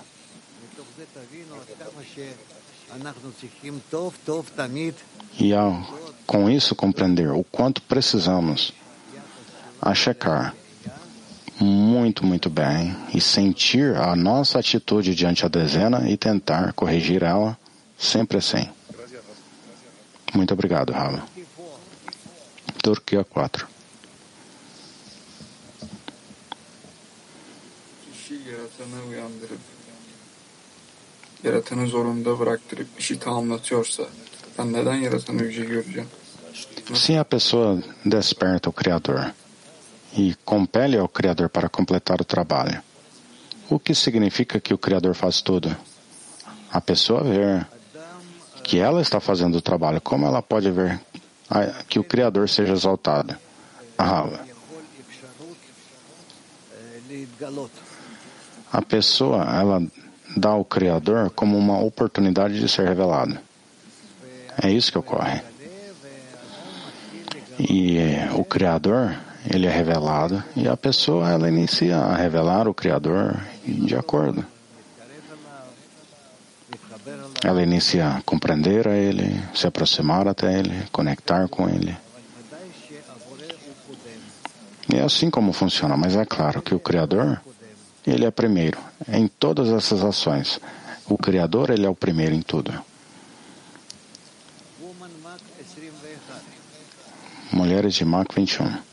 E 5.39 5.53
ao, 5.53 5.81
com 6.27 6.49
isso 6.49 6.75
compreender 6.75 7.29
o 7.29 7.43
quanto 7.43 7.81
precisamos 7.81 8.73
a 9.81 9.95
checar 9.95 10.53
muito, 11.59 12.25
muito 12.25 12.49
bem 12.49 12.95
e 13.13 13.21
sentir 13.21 13.95
a 13.95 14.15
nossa 14.15 14.59
atitude 14.59 15.15
diante 15.15 15.43
da 15.43 15.47
dezena 15.47 16.09
e 16.09 16.17
tentar 16.17 16.73
corrigir 16.73 17.23
ela 17.23 17.57
sempre 17.97 18.37
assim. 18.37 18.67
Muito 20.33 20.53
obrigado, 20.53 20.91
Rava. 20.91 21.32
Turquia 22.83 23.23
4. 23.35 23.65
yaratanı 28.51 29.09
uyandırıp 29.09 29.59
yaratanı 31.43 31.87
zorunda 31.87 32.39
bıraktırıp 32.39 32.87
işi 32.99 33.19
tamamlatıyorsa 33.19 34.03
ben 34.59 34.73
neden 34.73 34.95
yaratanı 34.95 35.43
yüce 35.43 35.65
göreceğim? 35.65 36.07
Se 36.93 37.19
a 37.19 37.23
pessoa 37.23 37.77
desperta 38.05 38.69
o 38.69 38.73
Criador 38.73 39.19
e 40.17 40.33
compele 40.47 40.99
ao 40.99 41.07
Criador 41.07 41.49
para 41.49 41.69
completar 41.69 42.19
o 42.19 42.23
trabalho, 42.23 42.81
o 43.69 43.79
que 43.79 43.95
significa 43.95 44.59
que 44.59 44.73
o 44.73 44.77
Criador 44.77 45.13
faz 45.13 45.41
tudo? 45.41 45.75
A 46.73 46.81
pessoa 46.81 47.23
vê 47.23 47.65
que 48.63 48.79
ela 48.79 49.01
está 49.01 49.19
fazendo 49.19 49.57
o 49.57 49.61
trabalho, 49.61 50.01
como 50.01 50.27
ela 50.27 50.41
pode 50.41 50.71
ver 50.71 50.99
que 51.87 51.99
o 51.99 52.03
Criador 52.03 52.49
seja 52.49 52.73
exaltado? 52.73 53.35
Ah, 53.97 54.27
a 58.71 58.81
pessoa, 58.81 59.43
ela 59.43 59.81
dá 60.35 60.49
ao 60.49 60.65
Criador 60.65 61.29
como 61.29 61.57
uma 61.57 61.79
oportunidade 61.79 62.59
de 62.59 62.67
ser 62.67 62.87
revelado. 62.87 63.37
É 64.61 64.69
isso 64.71 64.91
que 64.91 64.97
ocorre. 64.97 65.41
E 67.59 67.97
o 68.35 68.43
Criador, 68.43 69.15
ele 69.47 69.67
é 69.67 69.69
revelado 69.69 70.43
e 70.55 70.67
a 70.67 70.75
pessoa, 70.75 71.29
ela 71.29 71.47
inicia 71.47 71.97
a 71.97 72.15
revelar 72.15 72.67
o 72.67 72.73
Criador 72.73 73.39
de 73.65 73.95
acordo. 73.95 74.52
Ela 77.41 77.63
inicia 77.63 78.07
a 78.09 78.21
compreender 78.21 78.87
a 78.87 78.95
Ele, 78.95 79.41
se 79.53 79.65
aproximar 79.67 80.27
até 80.27 80.59
Ele, 80.59 80.85
conectar 80.91 81.47
com 81.47 81.69
Ele. 81.69 81.95
E 84.93 84.97
é 84.97 85.03
assim 85.03 85.29
como 85.29 85.53
funciona, 85.53 85.95
mas 85.95 86.15
é 86.15 86.25
claro 86.25 86.61
que 86.61 86.75
o 86.75 86.79
Criador, 86.79 87.41
ele 88.05 88.25
é 88.25 88.31
primeiro 88.31 88.77
em 89.07 89.27
todas 89.27 89.69
essas 89.69 90.03
ações. 90.03 90.59
O 91.07 91.17
Criador, 91.17 91.69
ele 91.69 91.85
é 91.85 91.89
o 91.89 91.95
primeiro 91.95 92.35
em 92.35 92.41
tudo. 92.41 92.73
Mulheres 97.51 97.93
de 97.95 98.03
Mac 98.03 98.33
21. 98.33 98.92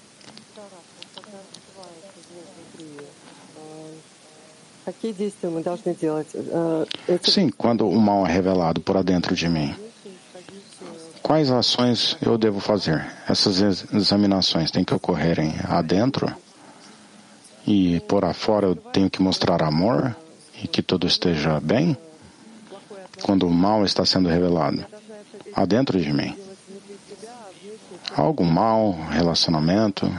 Sim, 7.22 7.50
quando 7.50 7.88
o 7.88 8.00
mal 8.00 8.26
é 8.26 8.32
revelado 8.32 8.80
por 8.80 9.02
dentro 9.02 9.34
de 9.34 9.48
mim, 9.48 9.74
quais 11.22 11.50
ações 11.50 12.16
eu 12.20 12.36
devo 12.36 12.60
fazer? 12.60 13.04
Essas 13.28 13.60
examinações 13.92 14.70
têm 14.70 14.84
que 14.84 14.94
ocorrerem 14.94 15.54
adentro 15.68 16.32
e 17.66 18.00
por 18.08 18.24
afora 18.24 18.66
eu 18.66 18.74
tenho 18.74 19.10
que 19.10 19.22
mostrar 19.22 19.62
amor 19.62 20.16
e 20.62 20.68
que 20.68 20.82
tudo 20.82 21.06
esteja 21.06 21.60
bem? 21.60 21.96
Quando 23.22 23.46
o 23.46 23.50
mal 23.50 23.84
está 23.84 24.04
sendo 24.04 24.28
revelado 24.28 24.84
adentro 25.54 26.00
de 26.00 26.12
mim, 26.12 26.34
algo 28.16 28.44
mal, 28.44 28.92
relacionamento, 29.10 30.10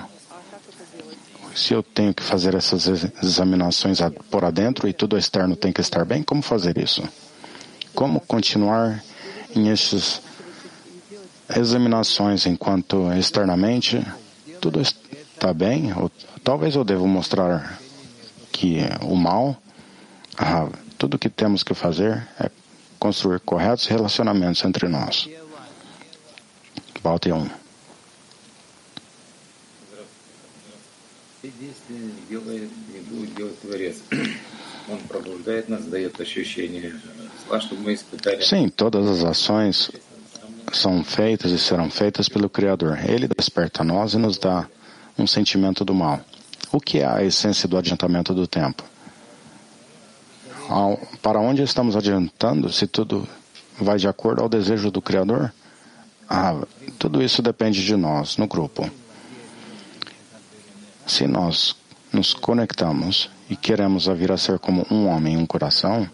se 1.56 1.74
eu 1.74 1.84
tenho 1.84 2.14
que 2.14 2.24
fazer 2.24 2.56
essas 2.56 2.88
examinações 3.22 4.00
por 4.30 4.44
adentro 4.46 4.88
e 4.88 4.94
tudo 4.94 5.18
externo 5.18 5.56
tem 5.56 5.72
que 5.72 5.82
estar 5.82 6.06
bem, 6.06 6.24
como 6.24 6.42
fazer 6.42 6.78
isso? 6.78 7.04
Como 7.94 8.20
continuar 8.22 9.04
em 9.56 9.70
essas 9.70 10.22
examinações 11.56 12.46
enquanto 12.46 13.12
externamente 13.14 14.06
tudo 14.60 14.82
está 14.82 15.54
bem? 15.54 15.94
Ou 15.98 16.10
talvez 16.44 16.76
eu 16.76 16.84
devo 16.84 17.08
mostrar 17.08 17.80
que 18.52 18.80
o 19.02 19.16
mal, 19.16 19.58
ah, 20.38 20.70
tudo 20.98 21.20
que 21.20 21.30
temos 21.30 21.64
que 21.64 21.74
fazer 21.74 22.28
é 22.40 22.50
construir 23.00 23.40
corretos 23.40 23.88
relacionamentos 23.88 24.64
entre 24.64 24.88
nós. 24.88 25.28
Volte 27.02 27.32
1. 27.32 27.61
Sim, 38.46 38.70
todas 38.70 39.08
as 39.08 39.24
ações 39.24 39.92
são 40.72 41.04
feitas 41.04 41.52
e 41.52 41.58
serão 41.58 41.90
feitas 41.90 42.30
pelo 42.30 42.48
Criador. 42.48 43.00
Ele 43.10 43.28
desperta 43.28 43.84
nós 43.84 44.14
e 44.14 44.18
nos 44.18 44.38
dá 44.38 44.68
um 45.18 45.26
sentimento 45.26 45.84
do 45.84 45.96
mal. 45.96 46.22
O 46.72 46.80
que 46.80 47.00
é 47.00 47.06
a 47.06 47.24
essência 47.24 47.68
do 47.68 47.78
adiantamento 47.78 48.34
do 48.34 48.46
tempo? 48.46 48.84
Para 51.22 51.40
onde 51.40 51.64
estamos 51.64 51.96
adiantando 51.96 52.72
se 52.72 52.86
tudo 52.86 53.28
vai 53.80 53.98
de 53.98 54.08
acordo 54.08 54.42
ao 54.42 54.48
desejo 54.48 54.92
do 54.92 55.02
Criador? 55.02 55.52
Ah, 56.30 56.62
tudo 56.98 57.22
isso 57.22 57.42
depende 57.42 57.84
de 57.84 57.96
nós, 57.96 58.38
no 58.38 58.48
grupo. 58.48 58.90
Se 61.12 61.28
nós 61.28 61.76
nos 62.14 62.34
conectamos 62.34 63.30
e 63.50 63.56
queremos 63.58 64.08
vir 64.08 64.32
a 64.32 64.38
ser 64.38 64.58
como 64.60 64.88
um 64.90 65.10
homem, 65.10 65.36
um 65.36 65.46
coração, 65.46 66.10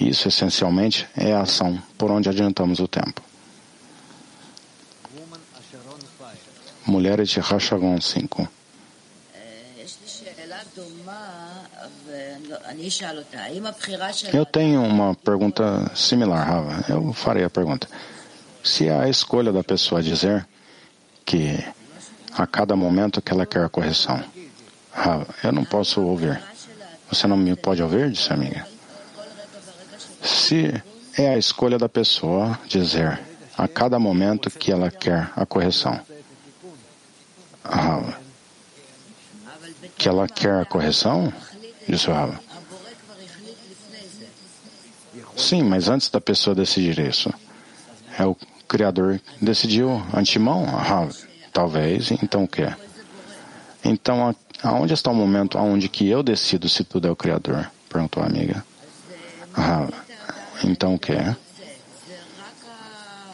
isso 0.00 0.26
essencialmente 0.26 1.06
é 1.16 1.32
a 1.32 1.42
ação 1.42 1.80
por 1.96 2.10
onde 2.10 2.28
adiantamos 2.28 2.80
o 2.80 2.88
tempo. 2.88 3.22
Mulheres 6.84 7.28
de 7.28 7.38
Rachagon 7.38 8.00
5. 8.00 8.48
Eu 14.32 14.44
tenho 14.44 14.82
uma 14.82 15.14
pergunta 15.14 15.88
similar, 15.94 16.44
Rava. 16.44 16.84
Eu 16.88 17.12
farei 17.12 17.44
a 17.44 17.50
pergunta. 17.50 17.88
Se 18.64 18.88
a 18.88 19.08
escolha 19.08 19.52
da 19.52 19.62
pessoa 19.62 20.02
dizer 20.02 20.44
que 21.24 21.64
a 22.38 22.46
cada 22.46 22.76
momento 22.76 23.20
que 23.20 23.32
ela 23.32 23.44
quer 23.44 23.64
a 23.64 23.68
correção, 23.68 24.22
Rava, 24.92 25.26
eu 25.42 25.52
não 25.52 25.64
posso 25.64 26.00
ouvir. 26.00 26.40
Você 27.10 27.26
não 27.26 27.36
me 27.36 27.56
pode 27.56 27.82
ouvir? 27.82 28.10
Disse 28.10 28.30
a 28.32 28.34
amiga. 28.36 28.66
Se 30.22 30.82
é 31.16 31.30
a 31.30 31.38
escolha 31.38 31.78
da 31.78 31.88
pessoa 31.88 32.58
dizer 32.66 33.18
a 33.56 33.66
cada 33.66 33.98
momento 33.98 34.50
que 34.50 34.70
ela 34.70 34.90
quer 34.90 35.30
a 35.34 35.44
correção, 35.44 36.00
Rava, 37.64 38.16
que 39.96 40.08
ela 40.08 40.28
quer 40.28 40.60
a 40.60 40.64
correção? 40.64 41.32
Disse 41.88 42.08
o 42.08 42.12
Rava. 42.12 42.40
Sim, 45.36 45.62
mas 45.62 45.88
antes 45.88 46.08
da 46.08 46.20
pessoa 46.20 46.54
decidir 46.54 46.98
isso, 46.98 47.32
é 48.18 48.24
o 48.24 48.36
Criador 48.68 49.20
decidiu 49.40 50.02
antemão? 50.14 50.66
Ah, 50.68 51.08
talvez, 51.52 52.10
então 52.10 52.44
o 52.44 52.48
quê? 52.48 52.72
Então, 53.84 54.34
aonde 54.62 54.94
está 54.94 55.10
o 55.10 55.14
momento 55.14 55.56
aonde 55.56 55.88
que 55.88 56.08
eu 56.08 56.22
decido 56.22 56.68
se 56.68 56.84
tudo 56.84 57.08
é 57.08 57.10
o 57.10 57.16
Criador? 57.16 57.70
Perguntou 57.88 58.22
a 58.22 58.26
amiga. 58.26 58.64
Ah, 59.54 59.88
então 60.62 60.94
o 60.94 60.98
quê? 60.98 61.18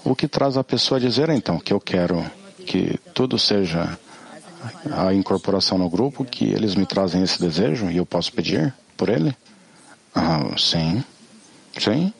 O 0.04 0.14
que 0.14 0.28
traz 0.28 0.56
a 0.56 0.64
pessoa 0.64 0.98
a 0.98 1.00
dizer 1.00 1.28
então 1.30 1.58
que 1.58 1.72
eu 1.72 1.80
quero 1.80 2.24
que 2.66 2.98
tudo 3.14 3.38
seja 3.38 3.98
a 4.90 5.12
incorporação 5.12 5.78
no 5.78 5.88
grupo, 5.88 6.24
que 6.24 6.44
eles 6.44 6.74
me 6.74 6.86
trazem 6.86 7.22
esse 7.22 7.40
desejo 7.40 7.90
e 7.90 7.96
eu 7.96 8.06
posso 8.06 8.32
pedir 8.32 8.72
por 8.96 9.08
ele? 9.08 9.34
Ah, 10.14 10.40
sim. 10.56 11.02
Sim? 11.78 12.12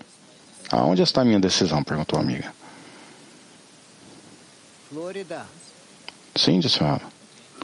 Aonde 0.71 1.03
está 1.03 1.21
a 1.21 1.25
minha 1.25 1.39
decisão? 1.39 1.83
perguntou 1.83 2.19
a 2.19 2.23
amiga. 2.23 2.53
Flórida. 4.91 5.47
Sim, 6.37 6.59
disse 6.59 6.83
ela. 6.83 7.01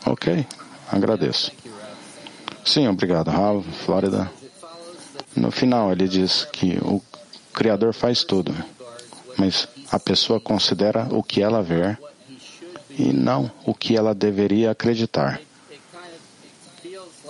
Ok, 0.06 0.46
agradeço. 0.90 1.52
Sim, 2.64 2.86
obrigado, 2.88 3.28
Rav, 3.28 3.64
Flórida. 3.84 4.30
No 5.34 5.50
final, 5.50 5.92
ele 5.92 6.08
diz 6.08 6.44
que 6.52 6.78
o 6.82 7.02
Criador 7.52 7.92
faz 7.92 8.24
tudo, 8.24 8.54
mas 9.36 9.68
a 9.90 9.98
pessoa 9.98 10.40
considera 10.40 11.08
o 11.10 11.22
que 11.22 11.42
ela 11.42 11.62
vê 11.62 11.96
e 12.98 13.12
não 13.12 13.50
o 13.64 13.74
que 13.74 13.96
ela 13.96 14.14
deveria 14.14 14.70
acreditar. 14.70 15.40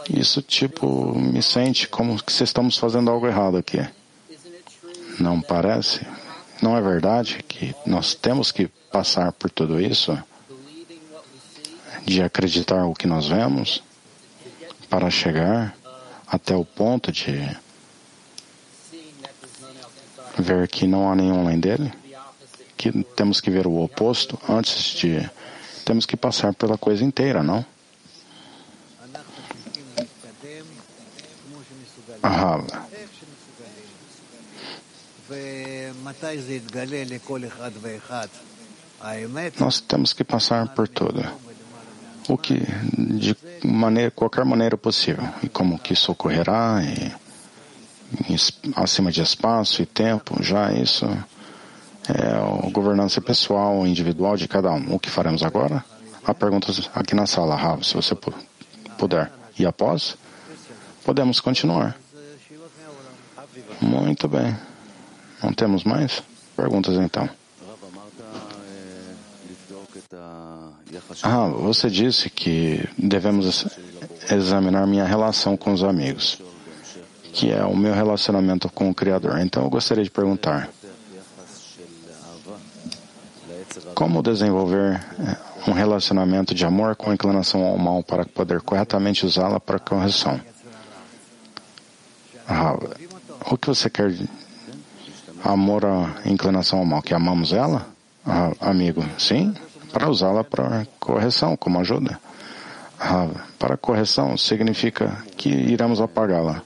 Isso, 0.08 0.42
tipo, 0.42 1.18
me 1.18 1.42
sente 1.42 1.86
como 1.88 2.22
que 2.22 2.32
estamos 2.42 2.76
fazendo 2.76 3.10
algo 3.10 3.26
errado 3.26 3.56
aqui. 3.56 3.86
Não 5.18 5.40
parece? 5.40 6.06
Não 6.62 6.76
é 6.76 6.80
verdade 6.80 7.44
que 7.46 7.74
nós 7.86 8.14
temos 8.14 8.50
que 8.50 8.66
passar 8.90 9.32
por 9.32 9.50
tudo 9.50 9.80
isso? 9.80 10.18
De 12.04 12.22
acreditar 12.22 12.84
o 12.84 12.94
que 12.94 13.06
nós 13.06 13.28
vemos 13.28 13.82
para 14.88 15.10
chegar 15.10 15.76
até 16.26 16.54
o 16.54 16.64
ponto 16.64 17.12
de 17.12 17.56
ver 20.38 20.68
que 20.68 20.86
não 20.86 21.10
há 21.10 21.14
nenhum 21.14 21.40
além 21.40 21.58
dele? 21.58 21.92
Que 22.76 22.90
temos 23.14 23.40
que 23.40 23.50
ver 23.50 23.66
o 23.66 23.82
oposto 23.82 24.38
antes 24.48 24.94
de. 24.94 25.28
Temos 25.84 26.06
que 26.06 26.16
passar 26.16 26.54
pela 26.54 26.78
coisa 26.78 27.04
inteira, 27.04 27.42
não? 27.42 27.64
Ah, 32.22 32.58
nós 39.58 39.80
temos 39.80 40.12
que 40.12 40.24
passar 40.24 40.74
por 40.74 40.88
tudo. 40.88 41.49
O 42.28 42.36
que, 42.38 42.54
de 42.94 43.36
maneira, 43.64 44.10
qualquer 44.10 44.44
maneira 44.44 44.76
possível. 44.76 45.24
E 45.42 45.48
como 45.48 45.78
que 45.78 45.92
isso 45.92 46.12
ocorrerá, 46.12 46.80
e, 46.82 47.12
e, 48.32 48.36
acima 48.76 49.10
de 49.10 49.20
espaço 49.20 49.82
e 49.82 49.86
tempo, 49.86 50.42
já 50.42 50.72
isso 50.72 51.06
é 52.08 52.66
a 52.66 52.70
governança 52.70 53.20
pessoal, 53.20 53.86
individual 53.86 54.36
de 54.36 54.48
cada 54.48 54.72
um. 54.72 54.94
O 54.94 54.98
que 54.98 55.10
faremos 55.10 55.42
agora? 55.42 55.84
Há 56.24 56.34
perguntas 56.34 56.90
aqui 56.94 57.14
na 57.14 57.26
sala, 57.26 57.56
Rav, 57.56 57.82
se 57.82 57.94
você 57.94 58.16
puder. 58.98 59.32
E 59.58 59.66
após, 59.66 60.16
podemos 61.04 61.40
continuar. 61.40 61.96
Muito 63.80 64.28
bem. 64.28 64.56
Não 65.42 65.52
temos 65.52 65.84
mais? 65.84 66.22
Perguntas 66.56 66.96
então. 66.96 67.28
Ah, 71.22 71.48
você 71.48 71.88
disse 71.90 72.30
que 72.30 72.88
devemos 72.96 73.66
examinar 74.30 74.86
minha 74.86 75.04
relação 75.04 75.56
com 75.56 75.72
os 75.72 75.82
amigos, 75.82 76.40
que 77.32 77.50
é 77.50 77.64
o 77.64 77.76
meu 77.76 77.94
relacionamento 77.94 78.68
com 78.68 78.90
o 78.90 78.94
Criador. 78.94 79.38
Então 79.38 79.64
eu 79.64 79.70
gostaria 79.70 80.04
de 80.04 80.10
perguntar: 80.10 80.68
como 83.94 84.22
desenvolver 84.22 85.00
eh, 85.18 85.36
um 85.68 85.72
relacionamento 85.72 86.54
de 86.54 86.64
amor 86.64 86.96
com 86.96 87.10
a 87.10 87.14
inclinação 87.14 87.62
ao 87.64 87.78
mal 87.78 88.02
para 88.02 88.24
poder 88.24 88.60
corretamente 88.60 89.26
usá-la 89.26 89.60
para 89.60 89.78
correção? 89.78 90.40
Ah, 92.48 92.76
o 93.50 93.56
que 93.56 93.68
você 93.68 93.88
quer 93.88 94.12
amor 95.44 95.84
à 95.86 96.20
inclinação 96.24 96.80
ao 96.80 96.84
mal, 96.84 97.02
que 97.02 97.14
amamos 97.14 97.52
ela, 97.52 97.86
ah, 98.26 98.52
amigo, 98.60 99.04
sim, 99.18 99.54
para 99.92 100.08
usá-la 100.08 100.44
para 100.44 100.86
correção, 100.98 101.56
como 101.56 101.80
ajuda. 101.80 102.18
Ah, 102.98 103.28
para 103.58 103.76
correção 103.76 104.36
significa 104.36 105.24
que 105.36 105.48
iremos 105.48 106.00
apagá-la. 106.00 106.62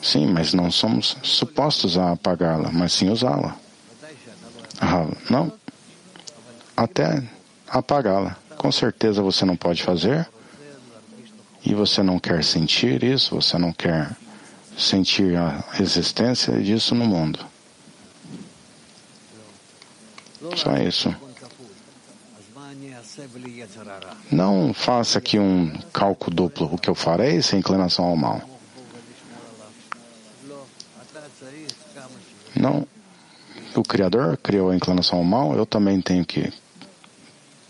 Sim, 0.00 0.26
mas 0.26 0.54
não 0.54 0.70
somos 0.70 1.16
supostos 1.22 1.98
a 1.98 2.12
apagá-la, 2.12 2.70
mas 2.70 2.92
sim 2.92 3.10
usá-la. 3.10 3.56
Ah, 4.80 5.06
não. 5.28 5.52
Até 6.76 7.22
apagá-la. 7.66 8.36
Com 8.56 8.70
certeza 8.70 9.22
você 9.22 9.44
não 9.44 9.56
pode 9.56 9.82
fazer. 9.82 10.28
E 11.64 11.74
você 11.74 12.02
não 12.02 12.18
quer 12.18 12.44
sentir 12.44 13.02
isso, 13.02 13.34
você 13.34 13.58
não 13.58 13.72
quer 13.72 14.16
sentir 14.76 15.36
a 15.36 15.64
existência 15.80 16.58
disso 16.62 16.94
no 16.94 17.04
mundo. 17.04 17.40
Só 20.56 20.76
isso. 20.76 21.14
Não 24.30 24.72
faça 24.74 25.18
aqui 25.18 25.38
um 25.38 25.72
cálculo 25.92 26.34
duplo. 26.34 26.74
O 26.74 26.78
que 26.78 26.90
eu 26.90 26.94
farei 26.94 27.40
sem 27.42 27.60
inclinação 27.60 28.04
ao 28.04 28.16
mal. 28.16 28.42
Não. 32.54 32.86
O 33.74 33.82
Criador 33.82 34.36
criou 34.38 34.70
a 34.70 34.76
inclinação 34.76 35.18
ao 35.18 35.24
mal, 35.24 35.54
eu 35.54 35.64
também 35.64 36.00
tenho 36.00 36.24
que 36.24 36.52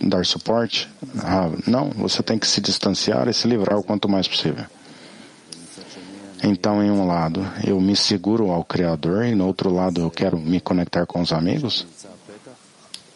dar 0.00 0.24
suporte. 0.24 0.88
Ah, 1.22 1.50
não, 1.66 1.90
você 1.90 2.22
tem 2.22 2.38
que 2.38 2.46
se 2.46 2.60
distanciar 2.60 3.28
e 3.28 3.34
se 3.34 3.46
livrar 3.48 3.78
o 3.78 3.82
quanto 3.82 4.08
mais 4.08 4.26
possível. 4.26 4.64
Então, 6.42 6.82
em 6.82 6.90
um 6.90 7.06
lado, 7.06 7.44
eu 7.66 7.80
me 7.80 7.96
seguro 7.96 8.50
ao 8.50 8.64
Criador 8.64 9.24
e 9.24 9.34
no 9.34 9.46
outro 9.46 9.74
lado, 9.74 10.00
eu 10.00 10.10
quero 10.10 10.38
me 10.38 10.60
conectar 10.60 11.04
com 11.04 11.20
os 11.20 11.32
amigos. 11.32 11.86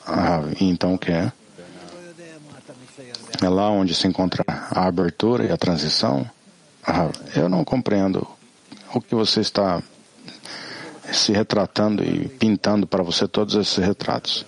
Ah, 0.05 0.43
então, 0.61 0.95
o 0.95 0.99
que 0.99 1.13
é? 1.13 1.33
É 3.43 3.49
lá 3.49 3.71
onde 3.71 3.93
se 3.93 4.07
encontra 4.07 4.45
a 4.47 4.87
abertura 4.87 5.45
e 5.45 5.51
a 5.51 5.57
transição. 5.57 6.29
Ah, 6.87 7.11
eu 7.35 7.49
não 7.49 7.65
compreendo 7.65 8.27
o 8.95 9.01
que 9.01 9.15
você 9.15 9.41
está 9.41 9.83
se 11.13 11.33
retratando 11.33 12.05
e 12.05 12.29
pintando 12.29 12.87
para 12.87 13.03
você 13.03 13.27
todos 13.27 13.57
esses 13.57 13.85
retratos. 13.85 14.47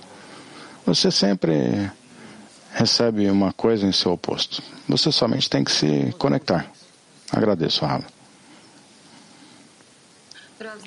Você 0.86 1.10
sempre 1.10 1.90
recebe 2.72 3.28
uma 3.28 3.52
coisa 3.52 3.84
em 3.84 3.92
seu 3.92 4.12
oposto. 4.12 4.62
Você 4.88 5.10
somente 5.10 5.50
tem 5.50 5.64
que 5.64 5.72
se 5.72 6.14
conectar. 6.16 6.70
Agradeço, 7.32 7.84
Rafa. 7.84 8.06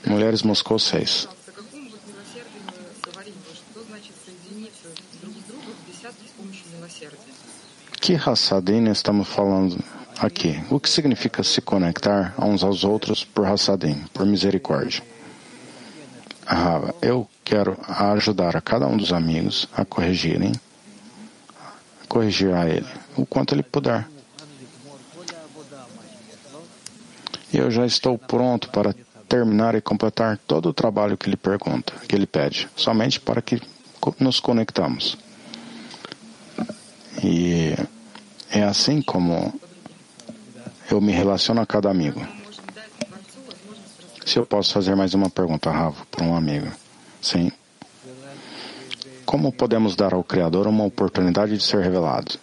Mulheres 0.06 0.44
Moscou 0.44 0.80
6. 0.80 1.28
Que 8.08 8.16
Hassadim 8.16 8.90
estamos 8.90 9.28
falando 9.28 9.84
aqui? 10.18 10.64
O 10.70 10.80
que 10.80 10.90
significa 10.90 11.44
se 11.44 11.60
conectar 11.60 12.34
uns 12.40 12.64
aos 12.64 12.86
outros 12.86 13.26
por 13.26 13.46
Hassadim, 13.46 14.02
por 14.14 14.26
misericórdia? 14.26 15.04
Ah, 16.48 16.94
eu 17.02 17.28
quero 17.44 17.78
ajudar 17.86 18.56
a 18.56 18.62
cada 18.62 18.88
um 18.88 18.96
dos 18.96 19.12
amigos 19.12 19.68
a 19.76 19.84
corrigirem, 19.84 20.54
corrigir 22.08 22.54
a 22.54 22.66
ele, 22.66 22.88
o 23.18 23.26
quanto 23.26 23.54
ele 23.54 23.62
puder. 23.62 24.08
Eu 27.54 27.70
já 27.70 27.86
estou 27.86 28.18
pronto 28.18 28.70
para 28.70 28.96
terminar 29.28 29.76
e 29.76 29.82
completar 29.82 30.38
todo 30.48 30.70
o 30.70 30.74
trabalho 30.74 31.18
que 31.18 31.28
ele 31.28 31.36
pergunta, 31.36 31.92
que 32.08 32.16
ele 32.16 32.26
pede, 32.26 32.70
somente 32.74 33.20
para 33.20 33.42
que 33.42 33.62
nos 34.18 34.40
conectamos. 34.40 35.18
E 37.22 37.76
é 38.52 38.64
assim 38.64 39.02
como 39.02 39.54
eu 40.90 41.02
me 41.02 41.12
relaciono 41.12 41.62
a 41.62 41.66
cada 41.66 41.90
amigo. 41.90 42.26
Se 44.26 44.38
eu 44.38 44.46
posso 44.46 44.74
fazer 44.74 44.96
mais 44.96 45.14
uma 45.14 45.30
pergunta, 45.30 45.72
Ravo, 45.72 46.06
para 46.12 46.26
um 46.26 46.36
amigo. 46.36 46.72
Sim. 47.22 47.52
Como 49.26 49.52
podemos 49.52 49.96
dar 49.96 50.14
ao 50.14 50.24
Criador 50.24 50.68
uma 50.68 50.84
oportunidade 50.84 51.58
de 51.58 51.64
ser 51.64 51.82
revelado? 51.82 52.40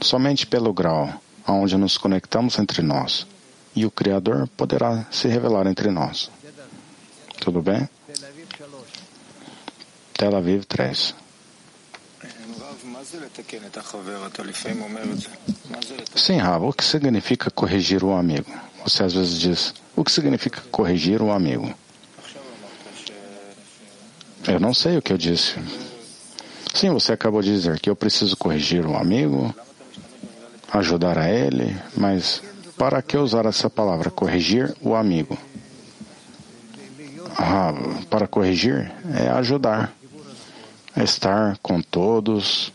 Somente 0.00 0.46
pelo 0.46 0.72
grau 0.72 1.12
aonde 1.46 1.76
nos 1.76 1.98
conectamos 1.98 2.58
entre 2.58 2.82
nós 2.82 3.26
e 3.74 3.84
o 3.84 3.90
Criador 3.90 4.48
poderá 4.56 5.06
se 5.10 5.28
revelar 5.28 5.66
entre 5.66 5.90
nós. 5.90 6.30
Tudo 7.40 7.62
bem? 7.62 7.88
Tel 10.14 10.36
Aviv 10.36 10.64
3. 10.64 11.14
Sim, 16.14 16.36
Rav, 16.36 16.64
o 16.64 16.72
que 16.72 16.84
significa 16.84 17.50
corrigir 17.50 18.04
o 18.04 18.12
amigo? 18.12 18.52
Você 18.84 19.02
às 19.02 19.14
vezes 19.14 19.38
diz, 19.38 19.74
o 19.96 20.04
que 20.04 20.12
significa 20.12 20.60
corrigir 20.70 21.20
o 21.20 21.32
amigo? 21.32 21.74
Eu 24.46 24.60
não 24.60 24.72
sei 24.72 24.96
o 24.96 25.02
que 25.02 25.12
eu 25.12 25.18
disse. 25.18 25.56
Sim, 26.72 26.90
você 26.90 27.12
acabou 27.12 27.42
de 27.42 27.52
dizer 27.52 27.80
que 27.80 27.90
eu 27.90 27.96
preciso 27.96 28.36
corrigir 28.36 28.86
o 28.86 28.96
amigo, 28.96 29.54
ajudar 30.72 31.18
a 31.18 31.28
ele, 31.28 31.76
mas 31.96 32.40
para 32.78 33.02
que 33.02 33.16
usar 33.16 33.44
essa 33.44 33.68
palavra? 33.68 34.10
Corrigir 34.10 34.74
o 34.80 34.94
amigo. 34.94 35.36
Ah, 37.36 37.72
para 38.08 38.26
corrigir 38.26 38.90
é 39.14 39.28
ajudar, 39.30 39.92
é 40.96 41.02
estar 41.02 41.58
com 41.58 41.82
todos 41.82 42.72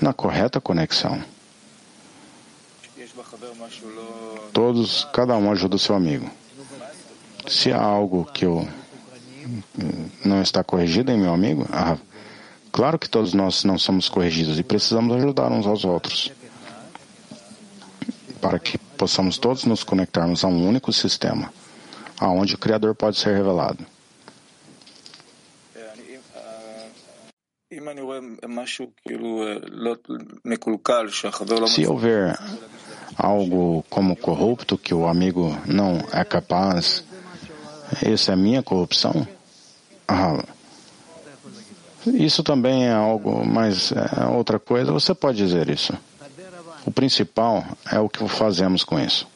na 0.00 0.12
correta 0.12 0.60
conexão. 0.60 1.22
Todos, 4.52 5.06
cada 5.12 5.36
um 5.36 5.50
ajuda 5.50 5.76
o 5.76 5.78
seu 5.78 5.94
amigo. 5.94 6.30
Se 7.48 7.72
há 7.72 7.80
algo 7.80 8.24
que 8.24 8.44
eu 8.44 8.66
não 10.24 10.42
está 10.42 10.64
corrigido 10.64 11.12
em 11.12 11.18
meu 11.18 11.32
amigo, 11.32 11.66
ah, 11.72 11.96
claro 12.72 12.98
que 12.98 13.08
todos 13.08 13.32
nós 13.32 13.64
não 13.64 13.78
somos 13.78 14.08
corrigidos 14.08 14.58
e 14.58 14.62
precisamos 14.62 15.16
ajudar 15.16 15.52
uns 15.52 15.66
aos 15.66 15.84
outros 15.84 16.32
para 18.40 18.58
que 18.58 18.78
possamos 18.78 19.38
todos 19.38 19.64
nos 19.64 19.82
conectarmos 19.82 20.44
a 20.44 20.48
um 20.48 20.68
único 20.68 20.92
sistema, 20.92 21.52
aonde 22.18 22.54
o 22.54 22.58
Criador 22.58 22.94
pode 22.94 23.18
ser 23.18 23.34
revelado. 23.34 23.84
Se 31.68 31.86
houver 31.86 32.38
algo 33.16 33.84
como 33.88 34.16
corrupto 34.16 34.76
que 34.76 34.94
o 34.94 35.06
amigo 35.06 35.56
não 35.66 35.98
é 36.12 36.24
capaz, 36.24 37.04
essa 38.02 38.32
é 38.32 38.34
a 38.34 38.36
minha 38.36 38.62
corrupção? 38.62 39.26
Ah, 40.08 40.42
isso 42.06 42.42
também 42.42 42.86
é 42.86 42.92
algo, 42.92 43.44
mas 43.44 43.92
é 43.92 44.26
outra 44.26 44.58
coisa. 44.58 44.92
Você 44.92 45.14
pode 45.14 45.38
dizer 45.38 45.68
isso. 45.68 45.92
O 46.84 46.90
principal 46.92 47.64
é 47.90 47.98
o 47.98 48.08
que 48.08 48.26
fazemos 48.28 48.84
com 48.84 48.98
isso. 48.98 49.26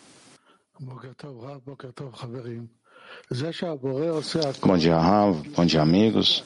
Bom 4.66 4.78
dia, 4.78 4.96
Rav. 4.96 5.36
Bom 5.56 5.66
dia, 5.66 5.82
amigos. 5.82 6.44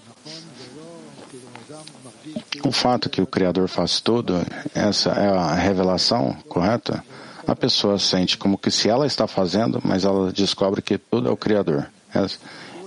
O 2.64 2.72
fato 2.72 3.10
que 3.10 3.20
o 3.20 3.26
Criador 3.26 3.68
faz 3.68 4.00
tudo, 4.00 4.34
essa 4.74 5.10
é 5.10 5.28
a 5.28 5.54
revelação 5.54 6.34
correta? 6.48 7.04
A 7.46 7.54
pessoa 7.54 7.98
sente 7.98 8.38
como 8.38 8.56
que 8.56 8.70
se 8.70 8.88
ela 8.88 9.06
está 9.06 9.26
fazendo, 9.26 9.80
mas 9.84 10.04
ela 10.04 10.32
descobre 10.32 10.80
que 10.80 10.96
tudo 10.96 11.28
é 11.28 11.30
o 11.30 11.36
Criador. 11.36 11.86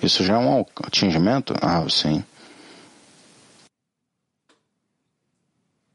Isso 0.01 0.23
já 0.23 0.33
é 0.33 0.37
um 0.37 0.65
atingimento? 0.83 1.53
Ah, 1.61 1.85
sim. 1.89 2.23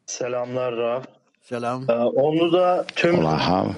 Selamlar 0.06 0.74
Rav. 0.74 1.04
Selam. 1.48 1.84
Onu 2.14 2.50
da 2.50 2.84
tüm 2.84 3.18
Olá, 3.18 3.36
Rav. 3.36 3.74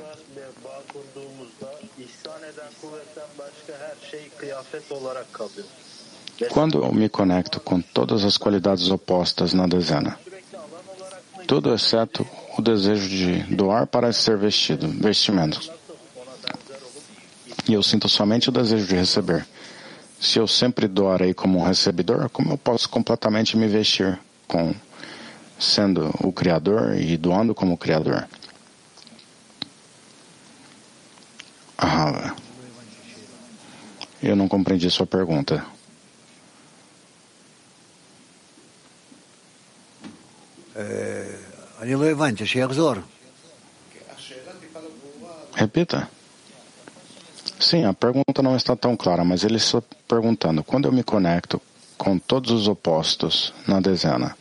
Quando 6.50 6.82
eu 6.82 6.92
me 6.92 7.08
conecto 7.08 7.60
com 7.60 7.80
todas 7.80 8.24
as 8.24 8.36
qualidades 8.36 8.90
opostas 8.90 9.52
na 9.52 9.66
dezena, 9.66 10.18
tudo 11.46 11.72
exceto 11.72 12.26
o 12.58 12.62
desejo 12.62 13.08
de 13.08 13.54
doar 13.54 13.86
parece 13.86 14.22
ser 14.22 14.36
vestido, 14.36 14.88
vestimento. 14.88 15.60
E 17.68 17.72
eu 17.72 17.82
sinto 17.82 18.08
somente 18.08 18.48
o 18.48 18.52
desejo 18.52 18.86
de 18.86 18.94
receber. 18.94 19.46
Se 20.20 20.38
eu 20.38 20.46
sempre 20.46 20.88
doarei 20.88 21.34
como 21.34 21.58
um 21.58 21.64
recebedor, 21.64 22.28
como 22.30 22.52
eu 22.52 22.58
posso 22.58 22.88
completamente 22.88 23.56
me 23.56 23.66
vestir 23.66 24.18
com 24.48 24.74
sendo 25.58 26.10
o 26.20 26.32
Criador 26.32 26.96
e 26.98 27.16
doando 27.16 27.54
como 27.54 27.76
Criador? 27.76 28.26
Ah, 31.78 32.34
eu 34.22 34.34
não 34.34 34.48
compreendi 34.48 34.90
sua 34.90 35.06
pergunta. 35.06 35.73
Repita. 45.54 46.08
Sim, 47.60 47.84
a 47.84 47.92
pergunta 47.92 48.42
não 48.42 48.56
está 48.56 48.74
tão 48.74 48.96
clara, 48.96 49.24
mas 49.24 49.44
ele 49.44 49.56
está 49.56 49.82
perguntando: 50.08 50.62
quando 50.62 50.86
eu 50.86 50.92
me 50.92 51.02
conecto 51.02 51.60
com 51.96 52.18
todos 52.18 52.50
os 52.50 52.68
opostos 52.68 53.54
na 53.66 53.80
dezena, 53.80 54.36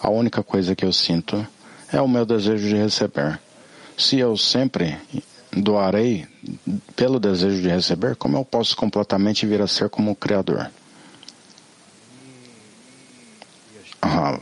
a 0.00 0.08
única 0.08 0.42
coisa 0.42 0.74
que 0.74 0.84
eu 0.84 0.92
sinto 0.92 1.46
é 1.92 2.00
o 2.00 2.08
meu 2.08 2.24
desejo 2.24 2.68
de 2.68 2.76
receber. 2.76 3.40
Se 3.96 4.18
eu 4.18 4.36
sempre 4.36 4.98
doarei 5.52 6.26
pelo 6.94 7.18
desejo 7.18 7.62
de 7.62 7.68
receber, 7.68 8.16
como 8.16 8.36
eu 8.36 8.44
posso 8.44 8.76
completamente 8.76 9.46
vir 9.46 9.60
a 9.60 9.66
ser 9.66 9.88
como 9.88 10.10
o 10.10 10.16
Criador? 10.16 10.70
Ah, 14.02 14.38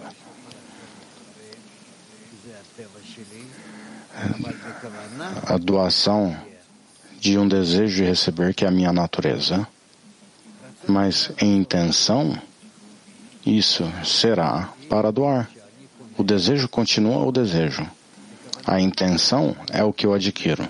a 5.47 5.57
doação 5.57 6.37
de 7.21 7.39
um 7.39 7.49
desejo 7.49 7.97
de 7.97 8.05
receber 8.05 8.55
que 8.55 8.65
é 8.65 8.69
a 8.69 8.71
minha 8.71 8.93
natureza. 8.93 9.67
Mas 10.87 11.31
em 11.41 11.57
intenção, 11.57 12.39
isso 13.47 13.85
será 14.05 14.69
para 14.89 15.11
doar. 15.11 15.49
O 16.17 16.23
desejo 16.23 16.69
continua 16.69 17.25
o 17.25 17.33
desejo. 17.33 17.89
A 18.67 18.81
intenção 18.81 19.57
é 19.73 19.83
o 19.83 19.93
que 19.93 20.07
eu 20.07 20.15
adquiro. 20.15 20.69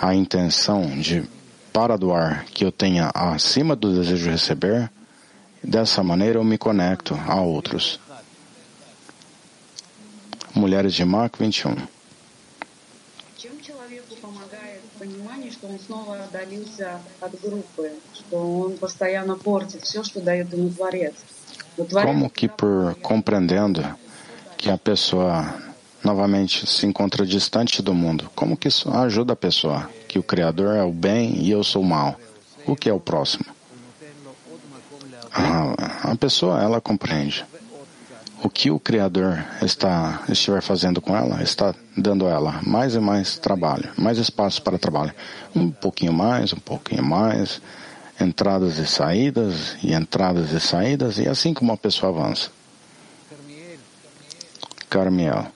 A 0.00 0.14
intenção 0.14 0.98
de 0.98 1.24
para 1.72 1.96
doar 1.96 2.44
que 2.46 2.64
eu 2.64 2.72
tenha 2.72 3.10
acima 3.14 3.76
do 3.76 3.94
desejo 3.94 4.24
de 4.24 4.30
receber, 4.30 4.90
dessa 5.62 6.02
maneira 6.02 6.38
eu 6.38 6.44
me 6.44 6.56
conecto 6.56 7.14
a 7.26 7.40
outros. 7.40 8.00
Mulheres 10.54 10.94
de 10.94 11.04
Marco 11.04 11.38
21. 11.38 11.95
что 15.65 15.67
он 15.67 15.79
снова 15.79 16.23
отдалился 16.23 16.99
от 17.19 17.39
группы, 17.41 17.91
что 18.13 18.61
он 18.61 18.77
постоянно 18.77 19.35
портит 19.35 19.83
все, 19.83 20.03
что 20.03 20.21
дает 20.21 20.53
ему 20.53 20.69
Творец. 20.69 21.15
Como 21.77 22.29
que 22.29 22.47
por 22.49 22.95
compreendendo 23.01 23.83
que 24.57 24.69
a 24.69 24.77
pessoa 24.77 25.55
novamente 26.03 26.67
se 26.67 26.85
encontra 26.85 27.25
distante 27.25 27.81
do 27.81 27.93
mundo, 27.93 28.29
como 28.35 28.57
que 28.57 28.67
isso 28.67 28.91
ajuda 28.91 29.33
a 29.33 29.35
pessoa? 29.35 29.89
Que 30.07 30.19
o 30.19 30.23
Criador 30.23 30.75
é 30.75 30.83
o 30.83 30.91
bem 30.91 31.37
e 31.37 31.49
eu 31.49 31.63
sou 31.63 31.81
o 31.81 31.85
mal. 31.85 32.19
O 32.67 32.75
que 32.75 32.89
é 32.89 32.93
o 32.93 32.99
próximo? 32.99 33.45
Ah, 35.33 36.11
a 36.11 36.15
pessoa, 36.15 36.61
ela 36.61 36.81
compreende 36.81 37.45
o 38.43 38.49
que 38.49 38.71
o 38.71 38.79
Criador 38.79 39.43
está 39.61 40.23
estiver 40.27 40.61
fazendo 40.61 40.99
com 40.99 41.15
ela, 41.15 41.43
está 41.43 41.75
dando 41.95 42.25
a 42.27 42.31
ela 42.31 42.59
mais 42.63 42.95
e 42.95 42.99
mais 42.99 43.37
trabalho, 43.37 43.91
mais 43.97 44.17
espaço 44.17 44.61
para 44.61 44.79
trabalho. 44.79 45.13
Um 45.55 45.69
pouquinho 45.69 46.13
mais, 46.13 46.51
um 46.51 46.59
pouquinho 46.59 47.03
mais, 47.03 47.61
entradas 48.19 48.77
e 48.77 48.87
saídas, 48.87 49.75
e 49.83 49.93
entradas 49.93 50.51
e 50.51 50.59
saídas, 50.59 51.19
e 51.19 51.27
assim 51.27 51.53
como 51.53 51.71
a 51.71 51.77
pessoa 51.77 52.11
avança. 52.11 52.49
Carmiel. 54.89 55.47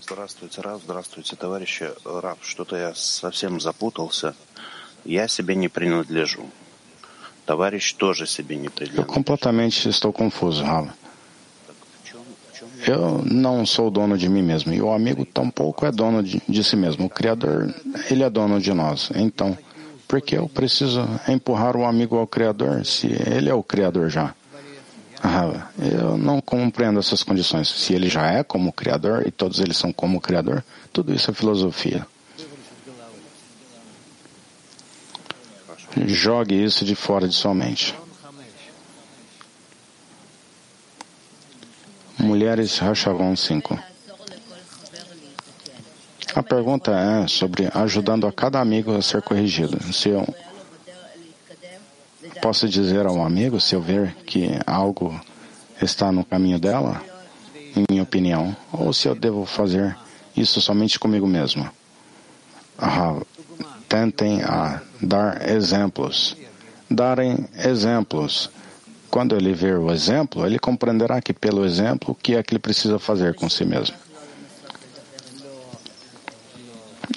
Здравствуйте, 0.00 0.60
Рав, 0.60 0.82
здравствуйте, 0.82 1.36
товарищи. 1.36 1.90
Рав, 2.04 2.38
что-то 2.42 2.76
я 2.76 2.94
совсем 2.94 3.60
запутался. 3.60 4.34
Я 5.04 5.28
себе 5.28 5.54
не 5.54 5.68
принадлежу. 5.68 6.48
Eu 8.95 9.05
completamente 9.05 9.89
estou 9.89 10.13
confuso, 10.13 10.63
Rava. 10.63 10.93
Eu 12.87 13.23
não 13.25 13.65
sou 13.65 13.91
dono 13.91 14.17
de 14.17 14.27
mim 14.27 14.41
mesmo 14.41 14.73
e 14.73 14.81
o 14.81 14.91
amigo 14.91 15.23
tampouco 15.23 15.85
é 15.85 15.91
dono 15.91 16.23
de, 16.23 16.41
de, 16.47 16.63
si 16.63 16.75
mesmo. 16.75 17.05
O 17.05 17.09
Criador, 17.09 17.73
ele 18.09 18.23
é 18.23 18.29
dono 18.29 18.59
de 18.59 18.73
nós. 18.73 19.11
Então, 19.13 19.55
por 20.07 20.19
que 20.19 20.35
eu 20.35 20.49
preciso 20.49 21.07
empurrar 21.27 21.77
o 21.77 21.85
amigo 21.85 22.17
ao 22.17 22.25
Criador 22.25 22.85
se 22.85 23.07
ele 23.07 23.49
é 23.49 23.53
o 23.53 23.61
Criador 23.61 24.09
já? 24.09 24.33
Rava, 25.21 25.69
eu 25.79 26.17
não 26.17 26.41
compreendo 26.41 26.99
essas 26.99 27.21
condições. 27.21 27.69
Se 27.69 27.93
ele 27.93 28.09
já 28.09 28.31
é 28.31 28.43
como 28.43 28.73
Criador 28.73 29.27
e 29.27 29.31
todos 29.31 29.59
eles 29.59 29.77
são 29.77 29.93
como 29.93 30.19
Criador, 30.19 30.63
tudo 30.91 31.13
isso 31.13 31.29
é 31.29 31.33
filosofia. 31.33 32.07
Jogue 35.97 36.63
isso 36.63 36.85
de 36.85 36.95
fora 36.95 37.27
de 37.27 37.35
sua 37.35 37.53
mente. 37.53 37.95
Mulheres 42.17 42.77
Rachavon 42.77 43.35
5. 43.35 43.77
A 46.33 46.43
pergunta 46.43 46.91
é 46.91 47.27
sobre 47.27 47.67
ajudando 47.73 48.25
a 48.25 48.31
cada 48.31 48.59
amigo 48.59 48.95
a 48.95 49.01
ser 49.01 49.21
corrigido. 49.21 49.77
Se 49.91 50.09
eu 50.09 50.25
posso 52.41 52.69
dizer 52.69 53.05
a 53.05 53.11
um 53.11 53.25
amigo, 53.25 53.59
se 53.59 53.75
eu 53.75 53.81
ver 53.81 54.15
que 54.25 54.49
algo 54.65 55.19
está 55.81 56.11
no 56.11 56.23
caminho 56.23 56.57
dela, 56.57 57.03
em 57.75 57.83
minha 57.89 58.03
opinião, 58.03 58.55
ou 58.71 58.93
se 58.93 59.07
eu 59.07 59.15
devo 59.15 59.45
fazer 59.45 59.97
isso 60.35 60.61
somente 60.61 60.97
comigo 60.97 61.27
mesmo. 61.27 61.69
Ah, 62.77 63.19
tentem 63.91 64.41
a 64.41 64.81
dar 65.01 65.49
exemplos. 65.49 66.37
Darem 66.89 67.45
exemplos. 67.57 68.49
Quando 69.09 69.35
ele 69.35 69.53
ver 69.53 69.77
o 69.77 69.91
exemplo, 69.91 70.45
ele 70.45 70.57
compreenderá 70.57 71.21
que 71.21 71.33
pelo 71.33 71.65
exemplo 71.65 72.11
o 72.11 72.15
que 72.15 72.35
é 72.35 72.41
que 72.41 72.53
ele 72.53 72.59
precisa 72.59 72.97
fazer 72.97 73.35
com 73.35 73.49
si 73.49 73.65
mesmo. 73.65 73.93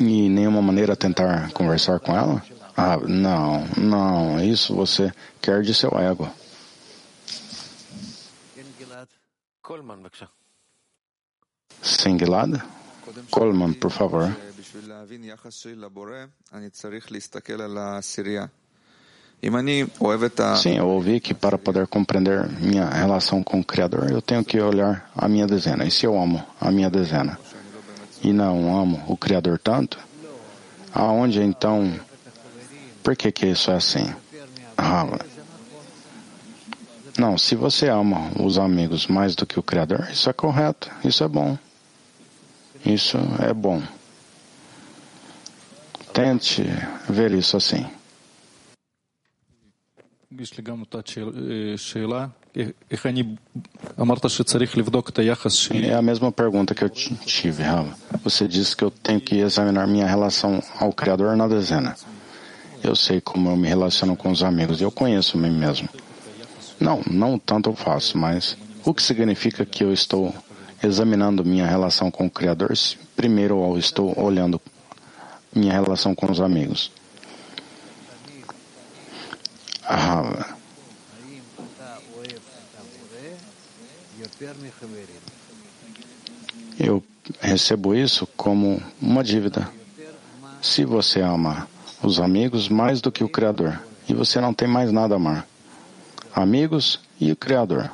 E 0.01 0.29
nenhuma 0.29 0.61
maneira 0.61 0.97
tentar 0.97 1.53
conversar 1.53 2.01
com 2.01 2.17
ela? 2.17 2.43
Ah, 2.77 2.97
não, 2.97 3.65
não, 3.77 4.45
isso 4.45 4.75
você 4.75 5.13
quer 5.41 5.63
de 5.63 5.73
seu 5.73 5.91
ego. 5.97 6.29
Sim, 11.81 12.19
Gilad? 12.19 12.61
Coleman, 13.31 13.75
por 13.75 13.93
favor. 13.93 14.35
Sim, 20.57 20.79
eu 20.79 20.89
ouvi 20.89 21.21
que 21.21 21.35
para 21.35 21.59
poder 21.59 21.87
compreender 21.87 22.49
minha 22.61 22.89
relação 22.89 23.43
com 23.43 23.61
o 23.61 23.65
Criador, 23.65 24.11
eu 24.11 24.23
tenho 24.23 24.43
que 24.43 24.59
olhar 24.59 25.11
a 25.15 25.29
minha 25.29 25.47
dezena. 25.47 25.85
E 25.85 25.91
se 25.91 26.07
eu 26.07 26.19
amo 26.19 26.43
a 26.61 26.71
minha 26.71 26.89
dezena 26.89 27.39
e 28.23 28.33
não 28.33 28.75
amo 28.75 29.05
o 29.07 29.17
Criador 29.17 29.59
tanto, 29.59 29.99
aonde 30.93 31.43
então, 31.43 31.93
por 33.03 33.15
que 33.15 33.31
que 33.31 33.47
isso 33.47 33.71
é 33.71 33.75
assim? 33.75 34.15
Ah, 34.79 35.07
não, 37.19 37.37
se 37.37 37.55
você 37.55 37.89
ama 37.89 38.31
os 38.43 38.59
amigos 38.59 39.07
mais 39.07 39.37
do 39.37 39.45
que 39.45 39.59
o 39.59 39.63
Criador, 39.63 40.09
isso 40.11 40.31
é 40.31 40.33
correto, 40.33 40.91
isso 41.05 41.23
é 41.23 41.29
bom. 41.29 41.59
Isso 42.85 43.19
é 43.41 43.53
bom. 43.53 43.83
Tente 46.15 46.63
ver 47.09 47.33
isso 47.33 47.57
assim. 47.57 47.85
É 55.89 55.95
a 55.95 56.01
mesma 56.01 56.31
pergunta 56.31 56.73
que 56.73 56.85
eu 56.85 56.89
tive, 56.89 57.65
Rava. 57.65 57.99
Você 58.23 58.47
disse 58.47 58.77
que 58.77 58.85
eu 58.85 58.93
tenho 58.93 59.21
que 59.21 59.41
examinar 59.41 59.89
minha 59.89 60.07
relação 60.07 60.63
ao 60.79 60.93
Criador 60.93 61.37
na 61.37 61.49
dezena. 61.49 61.97
Eu 62.81 62.95
sei 62.95 63.21
como 63.21 63.51
eu 63.51 63.57
me 63.57 63.67
relaciono 63.67 64.15
com 64.15 64.31
os 64.31 64.45
amigos, 64.45 64.81
eu 64.81 64.93
conheço 64.93 65.37
mim 65.37 65.51
mesmo. 65.51 65.89
Não, 66.79 67.03
não 67.11 67.41
tanto 67.41 67.71
eu 67.71 67.75
faço, 67.75 68.17
mas 68.17 68.57
o 68.85 68.95
que 68.95 69.03
significa 69.03 69.67
que 69.67 69.83
eu 69.83 69.93
estou 69.93 70.33
examinando 70.81 71.45
minha 71.45 71.67
relação 71.67 72.09
com 72.09 72.27
o 72.27 72.31
Criador 72.31 72.73
primeiro 73.17 73.61
eu 73.65 73.79
estou 73.79 74.15
olhando 74.17 74.61
minha 75.55 75.73
relação 75.73 76.15
com 76.15 76.31
os 76.31 76.41
amigos? 76.41 76.91
Eu 86.79 87.05
recebo 87.41 87.95
isso 87.95 88.27
como 88.37 88.83
uma 89.01 89.23
dívida. 89.23 89.71
Se 90.61 90.85
você 90.85 91.21
ama 91.21 91.69
os 92.03 92.19
amigos 92.19 92.69
mais 92.69 93.01
do 93.01 93.13
que 93.13 93.23
o 93.23 93.29
Criador, 93.29 93.81
e 94.09 94.15
você 94.15 94.41
não 94.41 94.53
tem 94.53 94.69
mais 94.69 94.91
nada 94.91 95.15
a 95.15 95.17
amar, 95.17 95.47
amigos 96.35 97.01
e 97.21 97.31
o 97.33 97.37
Criador. 97.37 97.91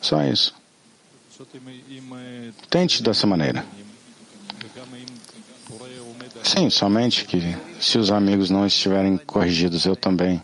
Só 0.00 0.22
isso. 0.24 0.54
Tente 2.68 3.02
dessa 3.02 3.26
maneira. 3.26 3.64
Sim, 6.48 6.70
somente 6.70 7.26
que 7.26 7.54
se 7.78 7.98
os 7.98 8.10
amigos 8.10 8.48
não 8.48 8.66
estiverem 8.66 9.18
corrigidos, 9.18 9.84
eu 9.84 9.94
também. 9.94 10.42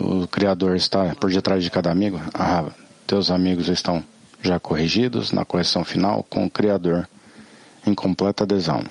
O 0.00 0.26
Criador 0.26 0.74
está 0.74 1.14
por 1.14 1.30
detrás 1.30 1.62
de 1.62 1.70
cada 1.70 1.88
amigo. 1.88 2.20
Ah, 2.34 2.64
teus 3.06 3.30
amigos 3.30 3.68
estão 3.68 4.02
já 4.42 4.58
corrigidos 4.58 5.30
na 5.30 5.44
correção 5.44 5.84
final 5.84 6.24
com 6.28 6.44
o 6.46 6.50
Criador 6.50 7.08
em 7.86 7.94
completa 7.94 8.42
adesão. 8.42 8.82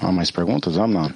Há 0.00 0.10
mais 0.10 0.32
perguntas, 0.32 0.76
Amnon? 0.76 1.10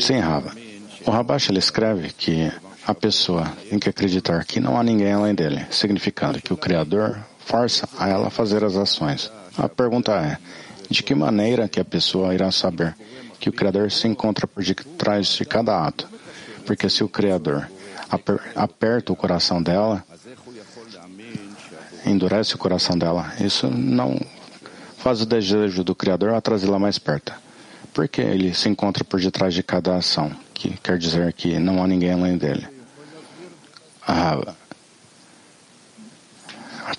Sim, 0.00 0.18
Rava. 0.18 0.52
O 1.06 1.10
Rabash 1.10 1.50
ele 1.50 1.58
escreve 1.58 2.10
que 2.12 2.50
a 2.86 2.94
pessoa 2.94 3.44
tem 3.68 3.78
que 3.78 3.88
acreditar 3.88 4.44
que 4.44 4.60
não 4.60 4.78
há 4.78 4.82
ninguém 4.82 5.12
além 5.12 5.34
dele, 5.34 5.66
significando 5.70 6.40
que 6.40 6.52
o 6.52 6.56
Criador 6.56 7.18
força 7.38 7.88
a 7.98 8.08
ela 8.08 8.28
a 8.28 8.30
fazer 8.30 8.64
as 8.64 8.76
ações. 8.76 9.30
A 9.56 9.68
pergunta 9.68 10.12
é, 10.12 10.38
de 10.88 11.02
que 11.02 11.14
maneira 11.14 11.68
que 11.68 11.80
a 11.80 11.84
pessoa 11.84 12.34
irá 12.34 12.50
saber 12.50 12.96
que 13.38 13.48
o 13.48 13.52
Criador 13.52 13.90
se 13.90 14.08
encontra 14.08 14.46
por 14.46 14.64
detrás 14.64 15.28
de 15.28 15.44
cada 15.44 15.86
ato? 15.86 16.08
Porque 16.64 16.88
se 16.88 17.04
o 17.04 17.08
Criador 17.08 17.68
aper 18.10 18.40
aperta 18.54 19.12
o 19.12 19.16
coração 19.16 19.62
dela, 19.62 20.02
endurece 22.06 22.54
o 22.54 22.58
coração 22.58 22.96
dela, 22.96 23.34
isso 23.38 23.68
não 23.68 24.18
faz 24.96 25.20
o 25.20 25.26
desejo 25.26 25.84
do 25.84 25.94
Criador 25.94 26.32
a 26.34 26.40
trazê-la 26.40 26.78
mais 26.78 26.98
perto. 26.98 27.32
Porque 27.98 28.20
ele 28.20 28.54
se 28.54 28.68
encontra 28.68 29.02
por 29.02 29.20
detrás 29.20 29.52
de 29.52 29.60
cada 29.60 29.96
ação, 29.96 30.30
que 30.54 30.70
quer 30.76 30.96
dizer 30.98 31.32
que 31.32 31.58
não 31.58 31.82
há 31.82 31.86
ninguém 31.88 32.12
além 32.12 32.38
dele. 32.38 32.64
Ah, 34.06 34.54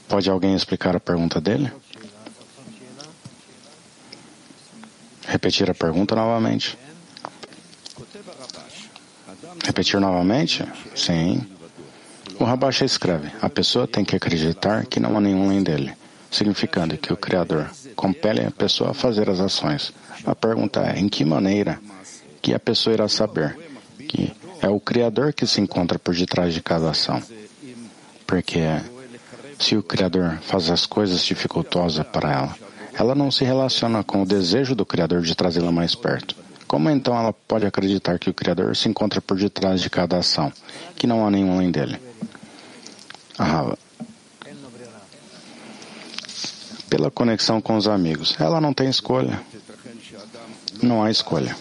pode 0.09 0.29
alguém 0.29 0.53
explicar 0.53 0.97
a 0.97 0.99
pergunta 0.99 1.39
dele? 1.39 1.71
Repetir 5.25 5.71
a 5.71 5.73
pergunta 5.73 6.17
novamente. 6.17 6.77
Repetir 9.63 10.01
novamente? 10.01 10.67
Sim. 10.97 11.49
O 12.37 12.43
Rabacha 12.43 12.83
escreve: 12.83 13.31
a 13.41 13.49
pessoa 13.49 13.87
tem 13.87 14.03
que 14.03 14.17
acreditar 14.17 14.85
que 14.85 14.99
não 14.99 15.15
há 15.17 15.21
nenhum 15.21 15.45
além 15.45 15.63
dele, 15.63 15.93
significando 16.29 16.97
que 16.97 17.13
o 17.13 17.15
Criador 17.15 17.69
compele 17.99 18.45
a 18.45 18.51
pessoa 18.51 18.91
a 18.91 18.93
fazer 18.93 19.29
as 19.29 19.41
ações. 19.41 19.91
A 20.25 20.33
pergunta 20.33 20.79
é: 20.79 20.97
em 20.97 21.09
que 21.09 21.25
maneira 21.25 21.77
que 22.41 22.53
a 22.53 22.59
pessoa 22.59 22.93
irá 22.93 23.09
saber 23.09 23.57
que 24.07 24.31
é 24.61 24.69
o 24.69 24.79
Criador 24.79 25.33
que 25.33 25.45
se 25.45 25.59
encontra 25.59 25.99
por 25.99 26.15
detrás 26.15 26.53
de 26.53 26.61
cada 26.61 26.89
ação? 26.89 27.21
Porque 28.25 28.61
se 29.59 29.75
o 29.75 29.83
Criador 29.83 30.37
faz 30.41 30.69
as 30.69 30.85
coisas 30.85 31.25
dificultosas 31.25 32.05
para 32.07 32.31
ela, 32.31 32.55
ela 32.93 33.13
não 33.13 33.29
se 33.29 33.43
relaciona 33.43 34.01
com 34.01 34.21
o 34.21 34.25
desejo 34.25 34.73
do 34.73 34.85
Criador 34.85 35.21
de 35.21 35.35
trazê-la 35.35 35.71
mais 35.71 35.93
perto. 35.93 36.37
Como 36.67 36.89
então 36.89 37.17
ela 37.17 37.33
pode 37.33 37.65
acreditar 37.65 38.17
que 38.17 38.29
o 38.29 38.33
Criador 38.33 38.77
se 38.77 38.87
encontra 38.87 39.19
por 39.19 39.37
detrás 39.37 39.81
de 39.81 39.89
cada 39.89 40.17
ação, 40.17 40.53
que 40.95 41.05
não 41.05 41.25
há 41.25 41.29
nenhum 41.29 41.53
além 41.53 41.71
dele? 41.71 41.99
Ah, 43.37 43.75
pela 46.89 47.11
conexão 47.11 47.61
com 47.61 47.77
os 47.77 47.87
amigos. 47.87 48.35
Ela 48.39 48.59
não 48.59 48.73
tem 48.73 48.89
escolha. 48.89 49.39
Não 50.81 51.03
há 51.03 51.11
escolha. 51.11 51.55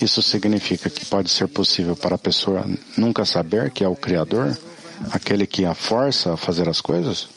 Isso 0.00 0.22
significa 0.22 0.90
que 0.90 1.04
pode 1.06 1.30
ser 1.30 1.46
possível 1.48 1.94
para 1.94 2.16
a 2.16 2.18
pessoa 2.18 2.66
nunca 2.96 3.24
saber 3.24 3.70
que 3.70 3.84
é 3.84 3.88
o 3.88 3.94
Criador, 3.94 4.56
aquele 5.10 5.46
que 5.46 5.64
a 5.64 5.74
força 5.74 6.32
a 6.32 6.36
fazer 6.36 6.68
as 6.68 6.80
coisas? 6.80 7.28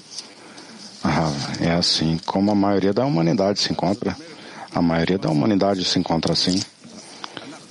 Ah, 1.03 1.31
é 1.61 1.71
assim 1.71 2.19
como 2.25 2.51
a 2.51 2.55
maioria 2.55 2.93
da 2.93 3.05
humanidade 3.05 3.59
se 3.59 3.71
encontra. 3.71 4.17
A 4.73 4.81
maioria 4.81 5.17
da 5.17 5.29
humanidade 5.29 5.83
se 5.85 5.99
encontra 5.99 6.33
assim. 6.33 6.61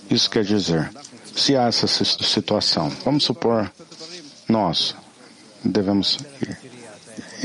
Isso 0.08 0.30
quer 0.30 0.44
dizer, 0.44 0.90
se 1.34 1.56
há 1.56 1.66
essa 1.66 1.86
situação, 1.86 2.90
vamos 3.04 3.24
supor, 3.24 3.70
nós 4.48 4.94
devemos 5.64 6.18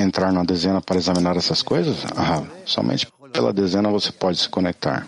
entrar 0.02 0.32
na 0.32 0.44
dezena 0.44 0.82
para 0.82 0.98
examinar 0.98 1.38
essas 1.38 1.62
coisas? 1.62 1.98
Ah, 2.16 2.44
somente 2.66 3.08
pela 3.32 3.54
dezena 3.54 3.90
você 3.90 4.12
pode 4.12 4.38
se 4.38 4.50
conectar. 4.50 5.08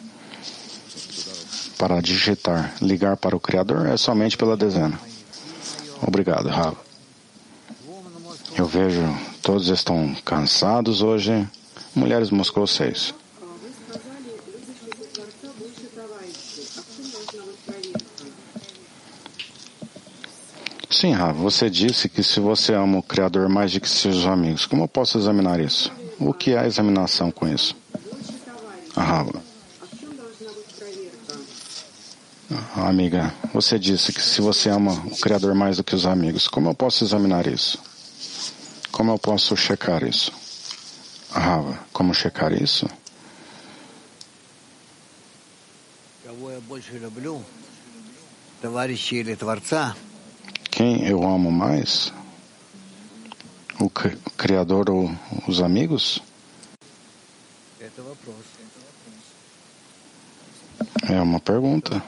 Para 1.78 2.02
digitar, 2.02 2.74
ligar 2.82 3.18
para 3.18 3.36
o 3.36 3.40
Criador 3.40 3.88
é 3.88 3.98
somente 3.98 4.38
pela 4.38 4.56
dezena. 4.56 4.98
Obrigado, 6.02 6.48
Rav. 6.48 6.76
Eu 8.56 8.66
vejo 8.66 9.02
todos 9.42 9.68
estão 9.68 10.16
cansados 10.24 11.02
hoje. 11.02 11.48
Mulheres 11.94 12.30
Moscou 12.30 12.66
6. 12.66 13.14
Sim, 21.04 21.12
Rav, 21.12 21.38
você 21.38 21.70
disse 21.70 22.08
que 22.08 22.24
se 22.24 22.40
você 22.40 22.74
ama 22.74 23.00
o 23.00 23.04
Criador 23.04 23.50
mais 23.50 23.74
do 23.74 23.82
que 23.82 23.90
seus 23.90 24.26
amigos, 24.26 24.66
como 24.66 24.86
eu 24.86 24.88
posso 24.88 25.18
examinar 25.18 25.60
isso? 25.60 25.92
O 26.18 26.34
que 26.34 26.52
é 26.52 26.60
a 26.60 26.66
examinação 26.66 27.30
com 27.30 27.46
isso? 27.46 27.76
Rav. 28.96 29.30
Amiga, 32.78 33.34
você 33.54 33.78
disse 33.78 34.14
que 34.14 34.22
se 34.22 34.40
você 34.40 34.70
ama 34.70 34.94
o 35.12 35.18
Criador 35.18 35.54
mais 35.54 35.76
do 35.76 35.84
que 35.84 35.94
os 35.94 36.06
amigos, 36.06 36.48
como 36.48 36.70
eu 36.70 36.74
posso 36.74 37.04
examinar 37.04 37.48
isso? 37.48 37.78
Como 38.90 39.12
eu 39.12 39.20
posso 39.20 39.58
checar 39.58 40.04
isso? 40.04 40.32
Rava, 41.32 41.78
como 41.92 42.14
checar 42.14 42.54
isso? 42.54 42.88
Quem 50.76 51.06
eu 51.06 51.24
amo 51.24 51.52
mais? 51.52 52.12
O 53.80 53.92
Criador 53.92 54.90
ou 54.90 55.12
os 55.48 55.62
amigos? 55.62 56.20
É 61.08 61.22
uma 61.22 61.40
pergunta. 61.40 62.02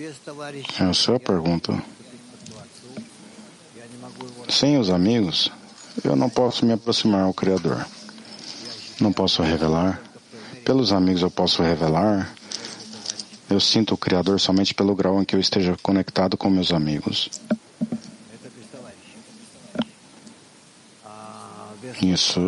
É 0.00 0.84
a 0.84 0.94
sua 0.94 1.20
pergunta. 1.20 1.84
Sem 4.48 4.78
os 4.78 4.88
amigos, 4.88 5.52
eu 6.02 6.16
não 6.16 6.30
posso 6.30 6.64
me 6.64 6.72
aproximar 6.72 7.24
ao 7.24 7.34
Criador. 7.34 7.86
Não 8.98 9.12
posso 9.12 9.42
revelar. 9.42 10.00
Pelos 10.64 10.92
amigos 10.92 11.20
eu 11.20 11.30
posso 11.30 11.62
revelar. 11.62 12.34
Eu 13.50 13.60
sinto 13.60 13.94
o 13.94 13.96
Criador 13.96 14.38
somente 14.38 14.74
pelo 14.74 14.94
grau 14.94 15.20
em 15.20 15.24
que 15.24 15.34
eu 15.34 15.40
esteja 15.40 15.76
conectado 15.82 16.36
com 16.36 16.50
meus 16.50 16.72
amigos. 16.72 17.30
Isso 22.02 22.40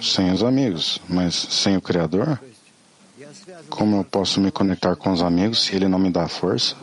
sem 0.00 0.32
os 0.32 0.42
amigos, 0.42 1.00
mas 1.08 1.34
sem 1.34 1.76
o 1.76 1.80
Criador? 1.80 2.40
Como 3.70 3.96
eu 3.96 4.04
posso 4.04 4.40
me 4.40 4.50
conectar 4.50 4.94
com 4.96 5.10
os 5.12 5.22
amigos 5.22 5.62
se 5.62 5.74
ele 5.74 5.88
não 5.88 5.98
me 5.98 6.10
dá 6.10 6.28
força? 6.28 6.76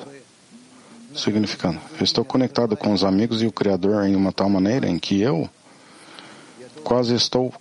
Significando, 1.15 1.79
eu 1.99 2.03
estou 2.03 2.25
conectado 2.25 2.75
com 2.75 2.91
os 2.91 3.03
amigos 3.03 3.41
e 3.41 3.45
o 3.45 3.51
Criador 3.51 4.05
em 4.05 4.15
uma 4.15 4.31
tal 4.31 4.49
maneira 4.49 4.89
em 4.89 4.97
que 4.97 5.21
eu 5.21 5.47
quase 6.83 7.13
estou 7.13 7.53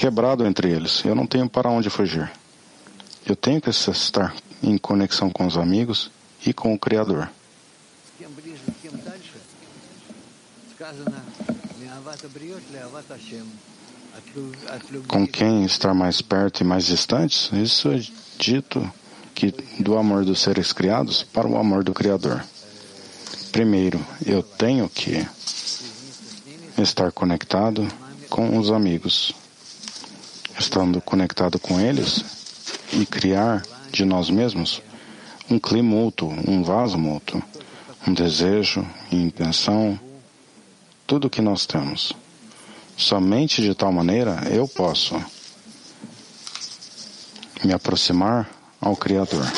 quebrado 0.00 0.46
entre 0.46 0.70
eles. 0.70 1.04
Eu 1.04 1.14
não 1.14 1.26
tenho 1.26 1.46
para 1.46 1.68
onde 1.68 1.90
fugir. 1.90 2.32
Eu 3.26 3.36
tenho 3.36 3.60
que 3.60 3.68
estar 3.68 4.34
em 4.62 4.78
conexão 4.78 5.28
com 5.28 5.46
os 5.46 5.58
amigos 5.58 6.10
e 6.46 6.54
com 6.54 6.72
o 6.72 6.78
Criador. 6.78 7.28
Com 15.06 15.26
quem 15.26 15.64
estar 15.64 15.92
mais 15.92 16.22
perto 16.22 16.62
e 16.62 16.64
mais 16.64 16.86
distante, 16.86 17.62
isso 17.62 17.90
é 17.90 18.00
dito 18.38 18.90
que 19.34 19.52
do 19.80 19.98
amor 19.98 20.24
dos 20.24 20.40
seres 20.40 20.72
criados 20.72 21.22
para 21.22 21.46
o 21.46 21.58
amor 21.58 21.84
do 21.84 21.92
Criador. 21.92 22.42
Primeiro, 23.52 24.00
eu 24.24 24.42
tenho 24.42 24.88
que 24.88 25.26
estar 26.78 27.12
conectado 27.12 27.86
com 28.30 28.56
os 28.56 28.70
amigos, 28.70 29.34
estando 30.60 31.00
conectado 31.00 31.58
com 31.58 31.80
eles 31.80 32.22
e 32.92 33.06
criar 33.06 33.62
de 33.90 34.04
nós 34.04 34.28
mesmos 34.28 34.82
um 35.50 35.58
clima 35.58 35.88
mútuo, 35.88 36.30
um 36.46 36.62
vaso 36.62 36.98
mútuo, 36.98 37.42
um 38.06 38.12
desejo 38.12 38.86
e 39.10 39.16
intenção, 39.16 39.98
tudo 41.06 41.30
que 41.30 41.40
nós 41.40 41.64
temos. 41.66 42.12
Somente 42.94 43.62
de 43.62 43.74
tal 43.74 43.90
maneira 43.90 44.42
eu 44.50 44.68
posso 44.68 45.14
me 47.64 47.72
aproximar 47.72 48.48
ao 48.80 48.94
Criador. 48.94 49.50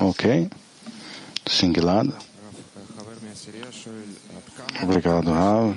Ok? 0.00 0.50
Singuilado. 1.46 2.31
Obrigado, 4.82 5.30
Raul. 5.30 5.76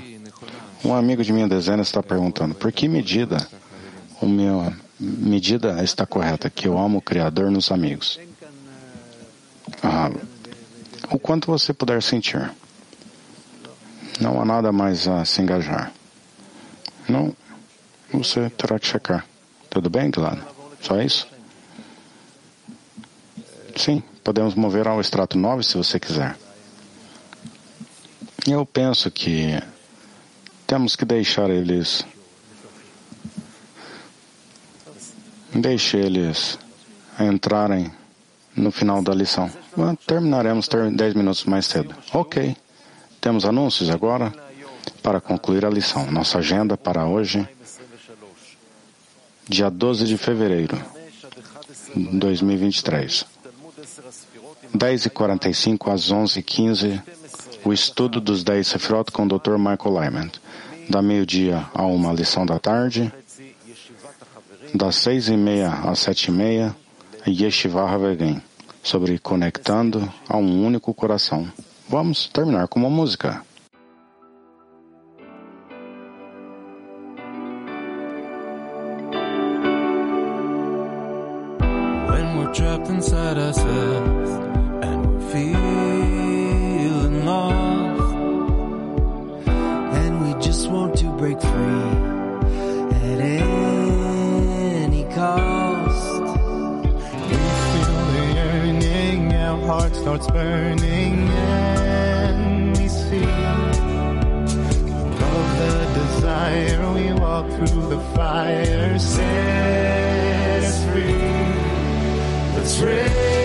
Um 0.83 0.93
amigo 0.93 1.23
de 1.23 1.33
minha 1.33 1.47
dezena 1.47 1.81
está 1.81 2.03
perguntando 2.03 2.53
por 2.53 2.71
que 2.71 2.87
medida 2.87 3.47
o 4.21 4.27
meu 4.27 4.71
medida 4.99 5.83
está 5.83 6.05
correta 6.05 6.49
que 6.49 6.67
eu 6.67 6.77
amo 6.77 6.99
o 6.99 7.01
Criador 7.01 7.51
nos 7.51 7.71
amigos. 7.71 8.19
Ah, 9.83 10.09
o 11.09 11.19
quanto 11.19 11.47
você 11.47 11.73
puder 11.73 12.01
sentir. 12.01 12.51
Não 14.19 14.39
há 14.39 14.45
nada 14.45 14.71
mais 14.71 15.07
a 15.07 15.25
se 15.25 15.41
engajar. 15.41 15.91
Não, 17.07 17.35
você 18.11 18.49
terá 18.49 18.79
que 18.79 18.87
checar. 18.87 19.25
Tudo 19.69 19.89
bem, 19.89 20.09
Gilad? 20.13 20.39
Só 20.81 21.01
isso? 21.01 21.27
Sim, 23.75 24.01
podemos 24.23 24.55
mover 24.55 24.87
ao 24.87 25.01
extrato 25.01 25.37
9 25.37 25.63
se 25.63 25.75
você 25.75 25.99
quiser. 25.99 26.37
Eu 28.47 28.63
penso 28.63 29.09
que 29.09 29.59
temos 30.67 30.95
que 30.95 31.03
deixar 31.03 31.49
eles. 31.49 32.05
Deixe 35.51 35.97
eles 35.97 36.59
entrarem 37.19 37.91
no 38.55 38.71
final 38.71 39.01
da 39.01 39.15
lição. 39.15 39.49
Terminaremos 40.05 40.67
ter 40.67 40.91
10 40.91 41.15
minutos 41.15 41.45
mais 41.45 41.65
cedo. 41.65 41.95
Ok. 42.13 42.55
Temos 43.19 43.45
anúncios 43.45 43.89
agora 43.89 44.31
para 45.01 45.19
concluir 45.19 45.65
a 45.65 45.69
lição. 45.69 46.11
Nossa 46.11 46.37
agenda 46.37 46.77
para 46.77 47.05
hoje, 47.05 47.47
dia 49.47 49.71
12 49.71 50.05
de 50.05 50.17
fevereiro 50.17 50.79
de 51.95 52.19
2023. 52.19 53.25
10h45 54.75 55.91
às 55.91 56.11
11h15, 56.11 57.01
o 57.65 57.73
estudo 57.73 58.21
dos 58.21 58.43
10 58.43 58.67
Sefirot 58.67 59.11
com 59.11 59.25
o 59.25 59.27
Dr. 59.27 59.57
Michael 59.57 59.99
Lyman. 59.99 60.31
Da 60.87 61.01
meio-dia 61.01 61.65
a 61.73 61.83
uma 61.83 62.13
lição 62.13 62.45
da 62.45 62.59
tarde, 62.59 63.11
das 64.73 64.95
seis 64.97 65.27
e 65.29 65.35
meia 65.35 65.69
às 65.69 65.99
sete 65.99 66.27
e 66.27 66.31
meia, 66.31 66.75
Yeshiva 67.27 67.89
Havegin, 67.89 68.39
sobre 68.83 69.17
conectando 69.17 70.07
a 70.29 70.37
um 70.37 70.63
único 70.63 70.93
coração. 70.93 71.51
Vamos 71.89 72.27
terminar 72.27 72.67
com 72.67 72.79
uma 72.79 72.89
música. 72.89 73.43
Trapped 82.53 82.87
inside 82.87 83.37
ourselves 83.37 84.29
and 84.81 85.05
we're 85.05 85.29
feeling 85.29 85.84
break 91.25 91.41
free 91.41 91.49
at 93.01 93.19
any 93.19 95.03
cost. 95.15 96.21
We 97.29 97.37
feel 97.71 97.99
the 98.13 98.23
yearning, 98.35 99.33
our 99.33 99.59
heart 99.65 99.93
starts 99.95 100.27
burning. 100.27 101.27
And 101.29 102.77
we 102.77 102.87
see 102.87 103.23
of 105.31 105.45
the 105.61 105.75
desire. 105.99 106.83
We 106.93 107.05
walk 107.13 107.47
through 107.53 107.87
the 107.89 108.01
fire, 108.13 108.99
set 108.99 110.63
us 110.63 110.79
free. 110.91 111.33
Let's 112.55 112.79
raise. 112.81 113.44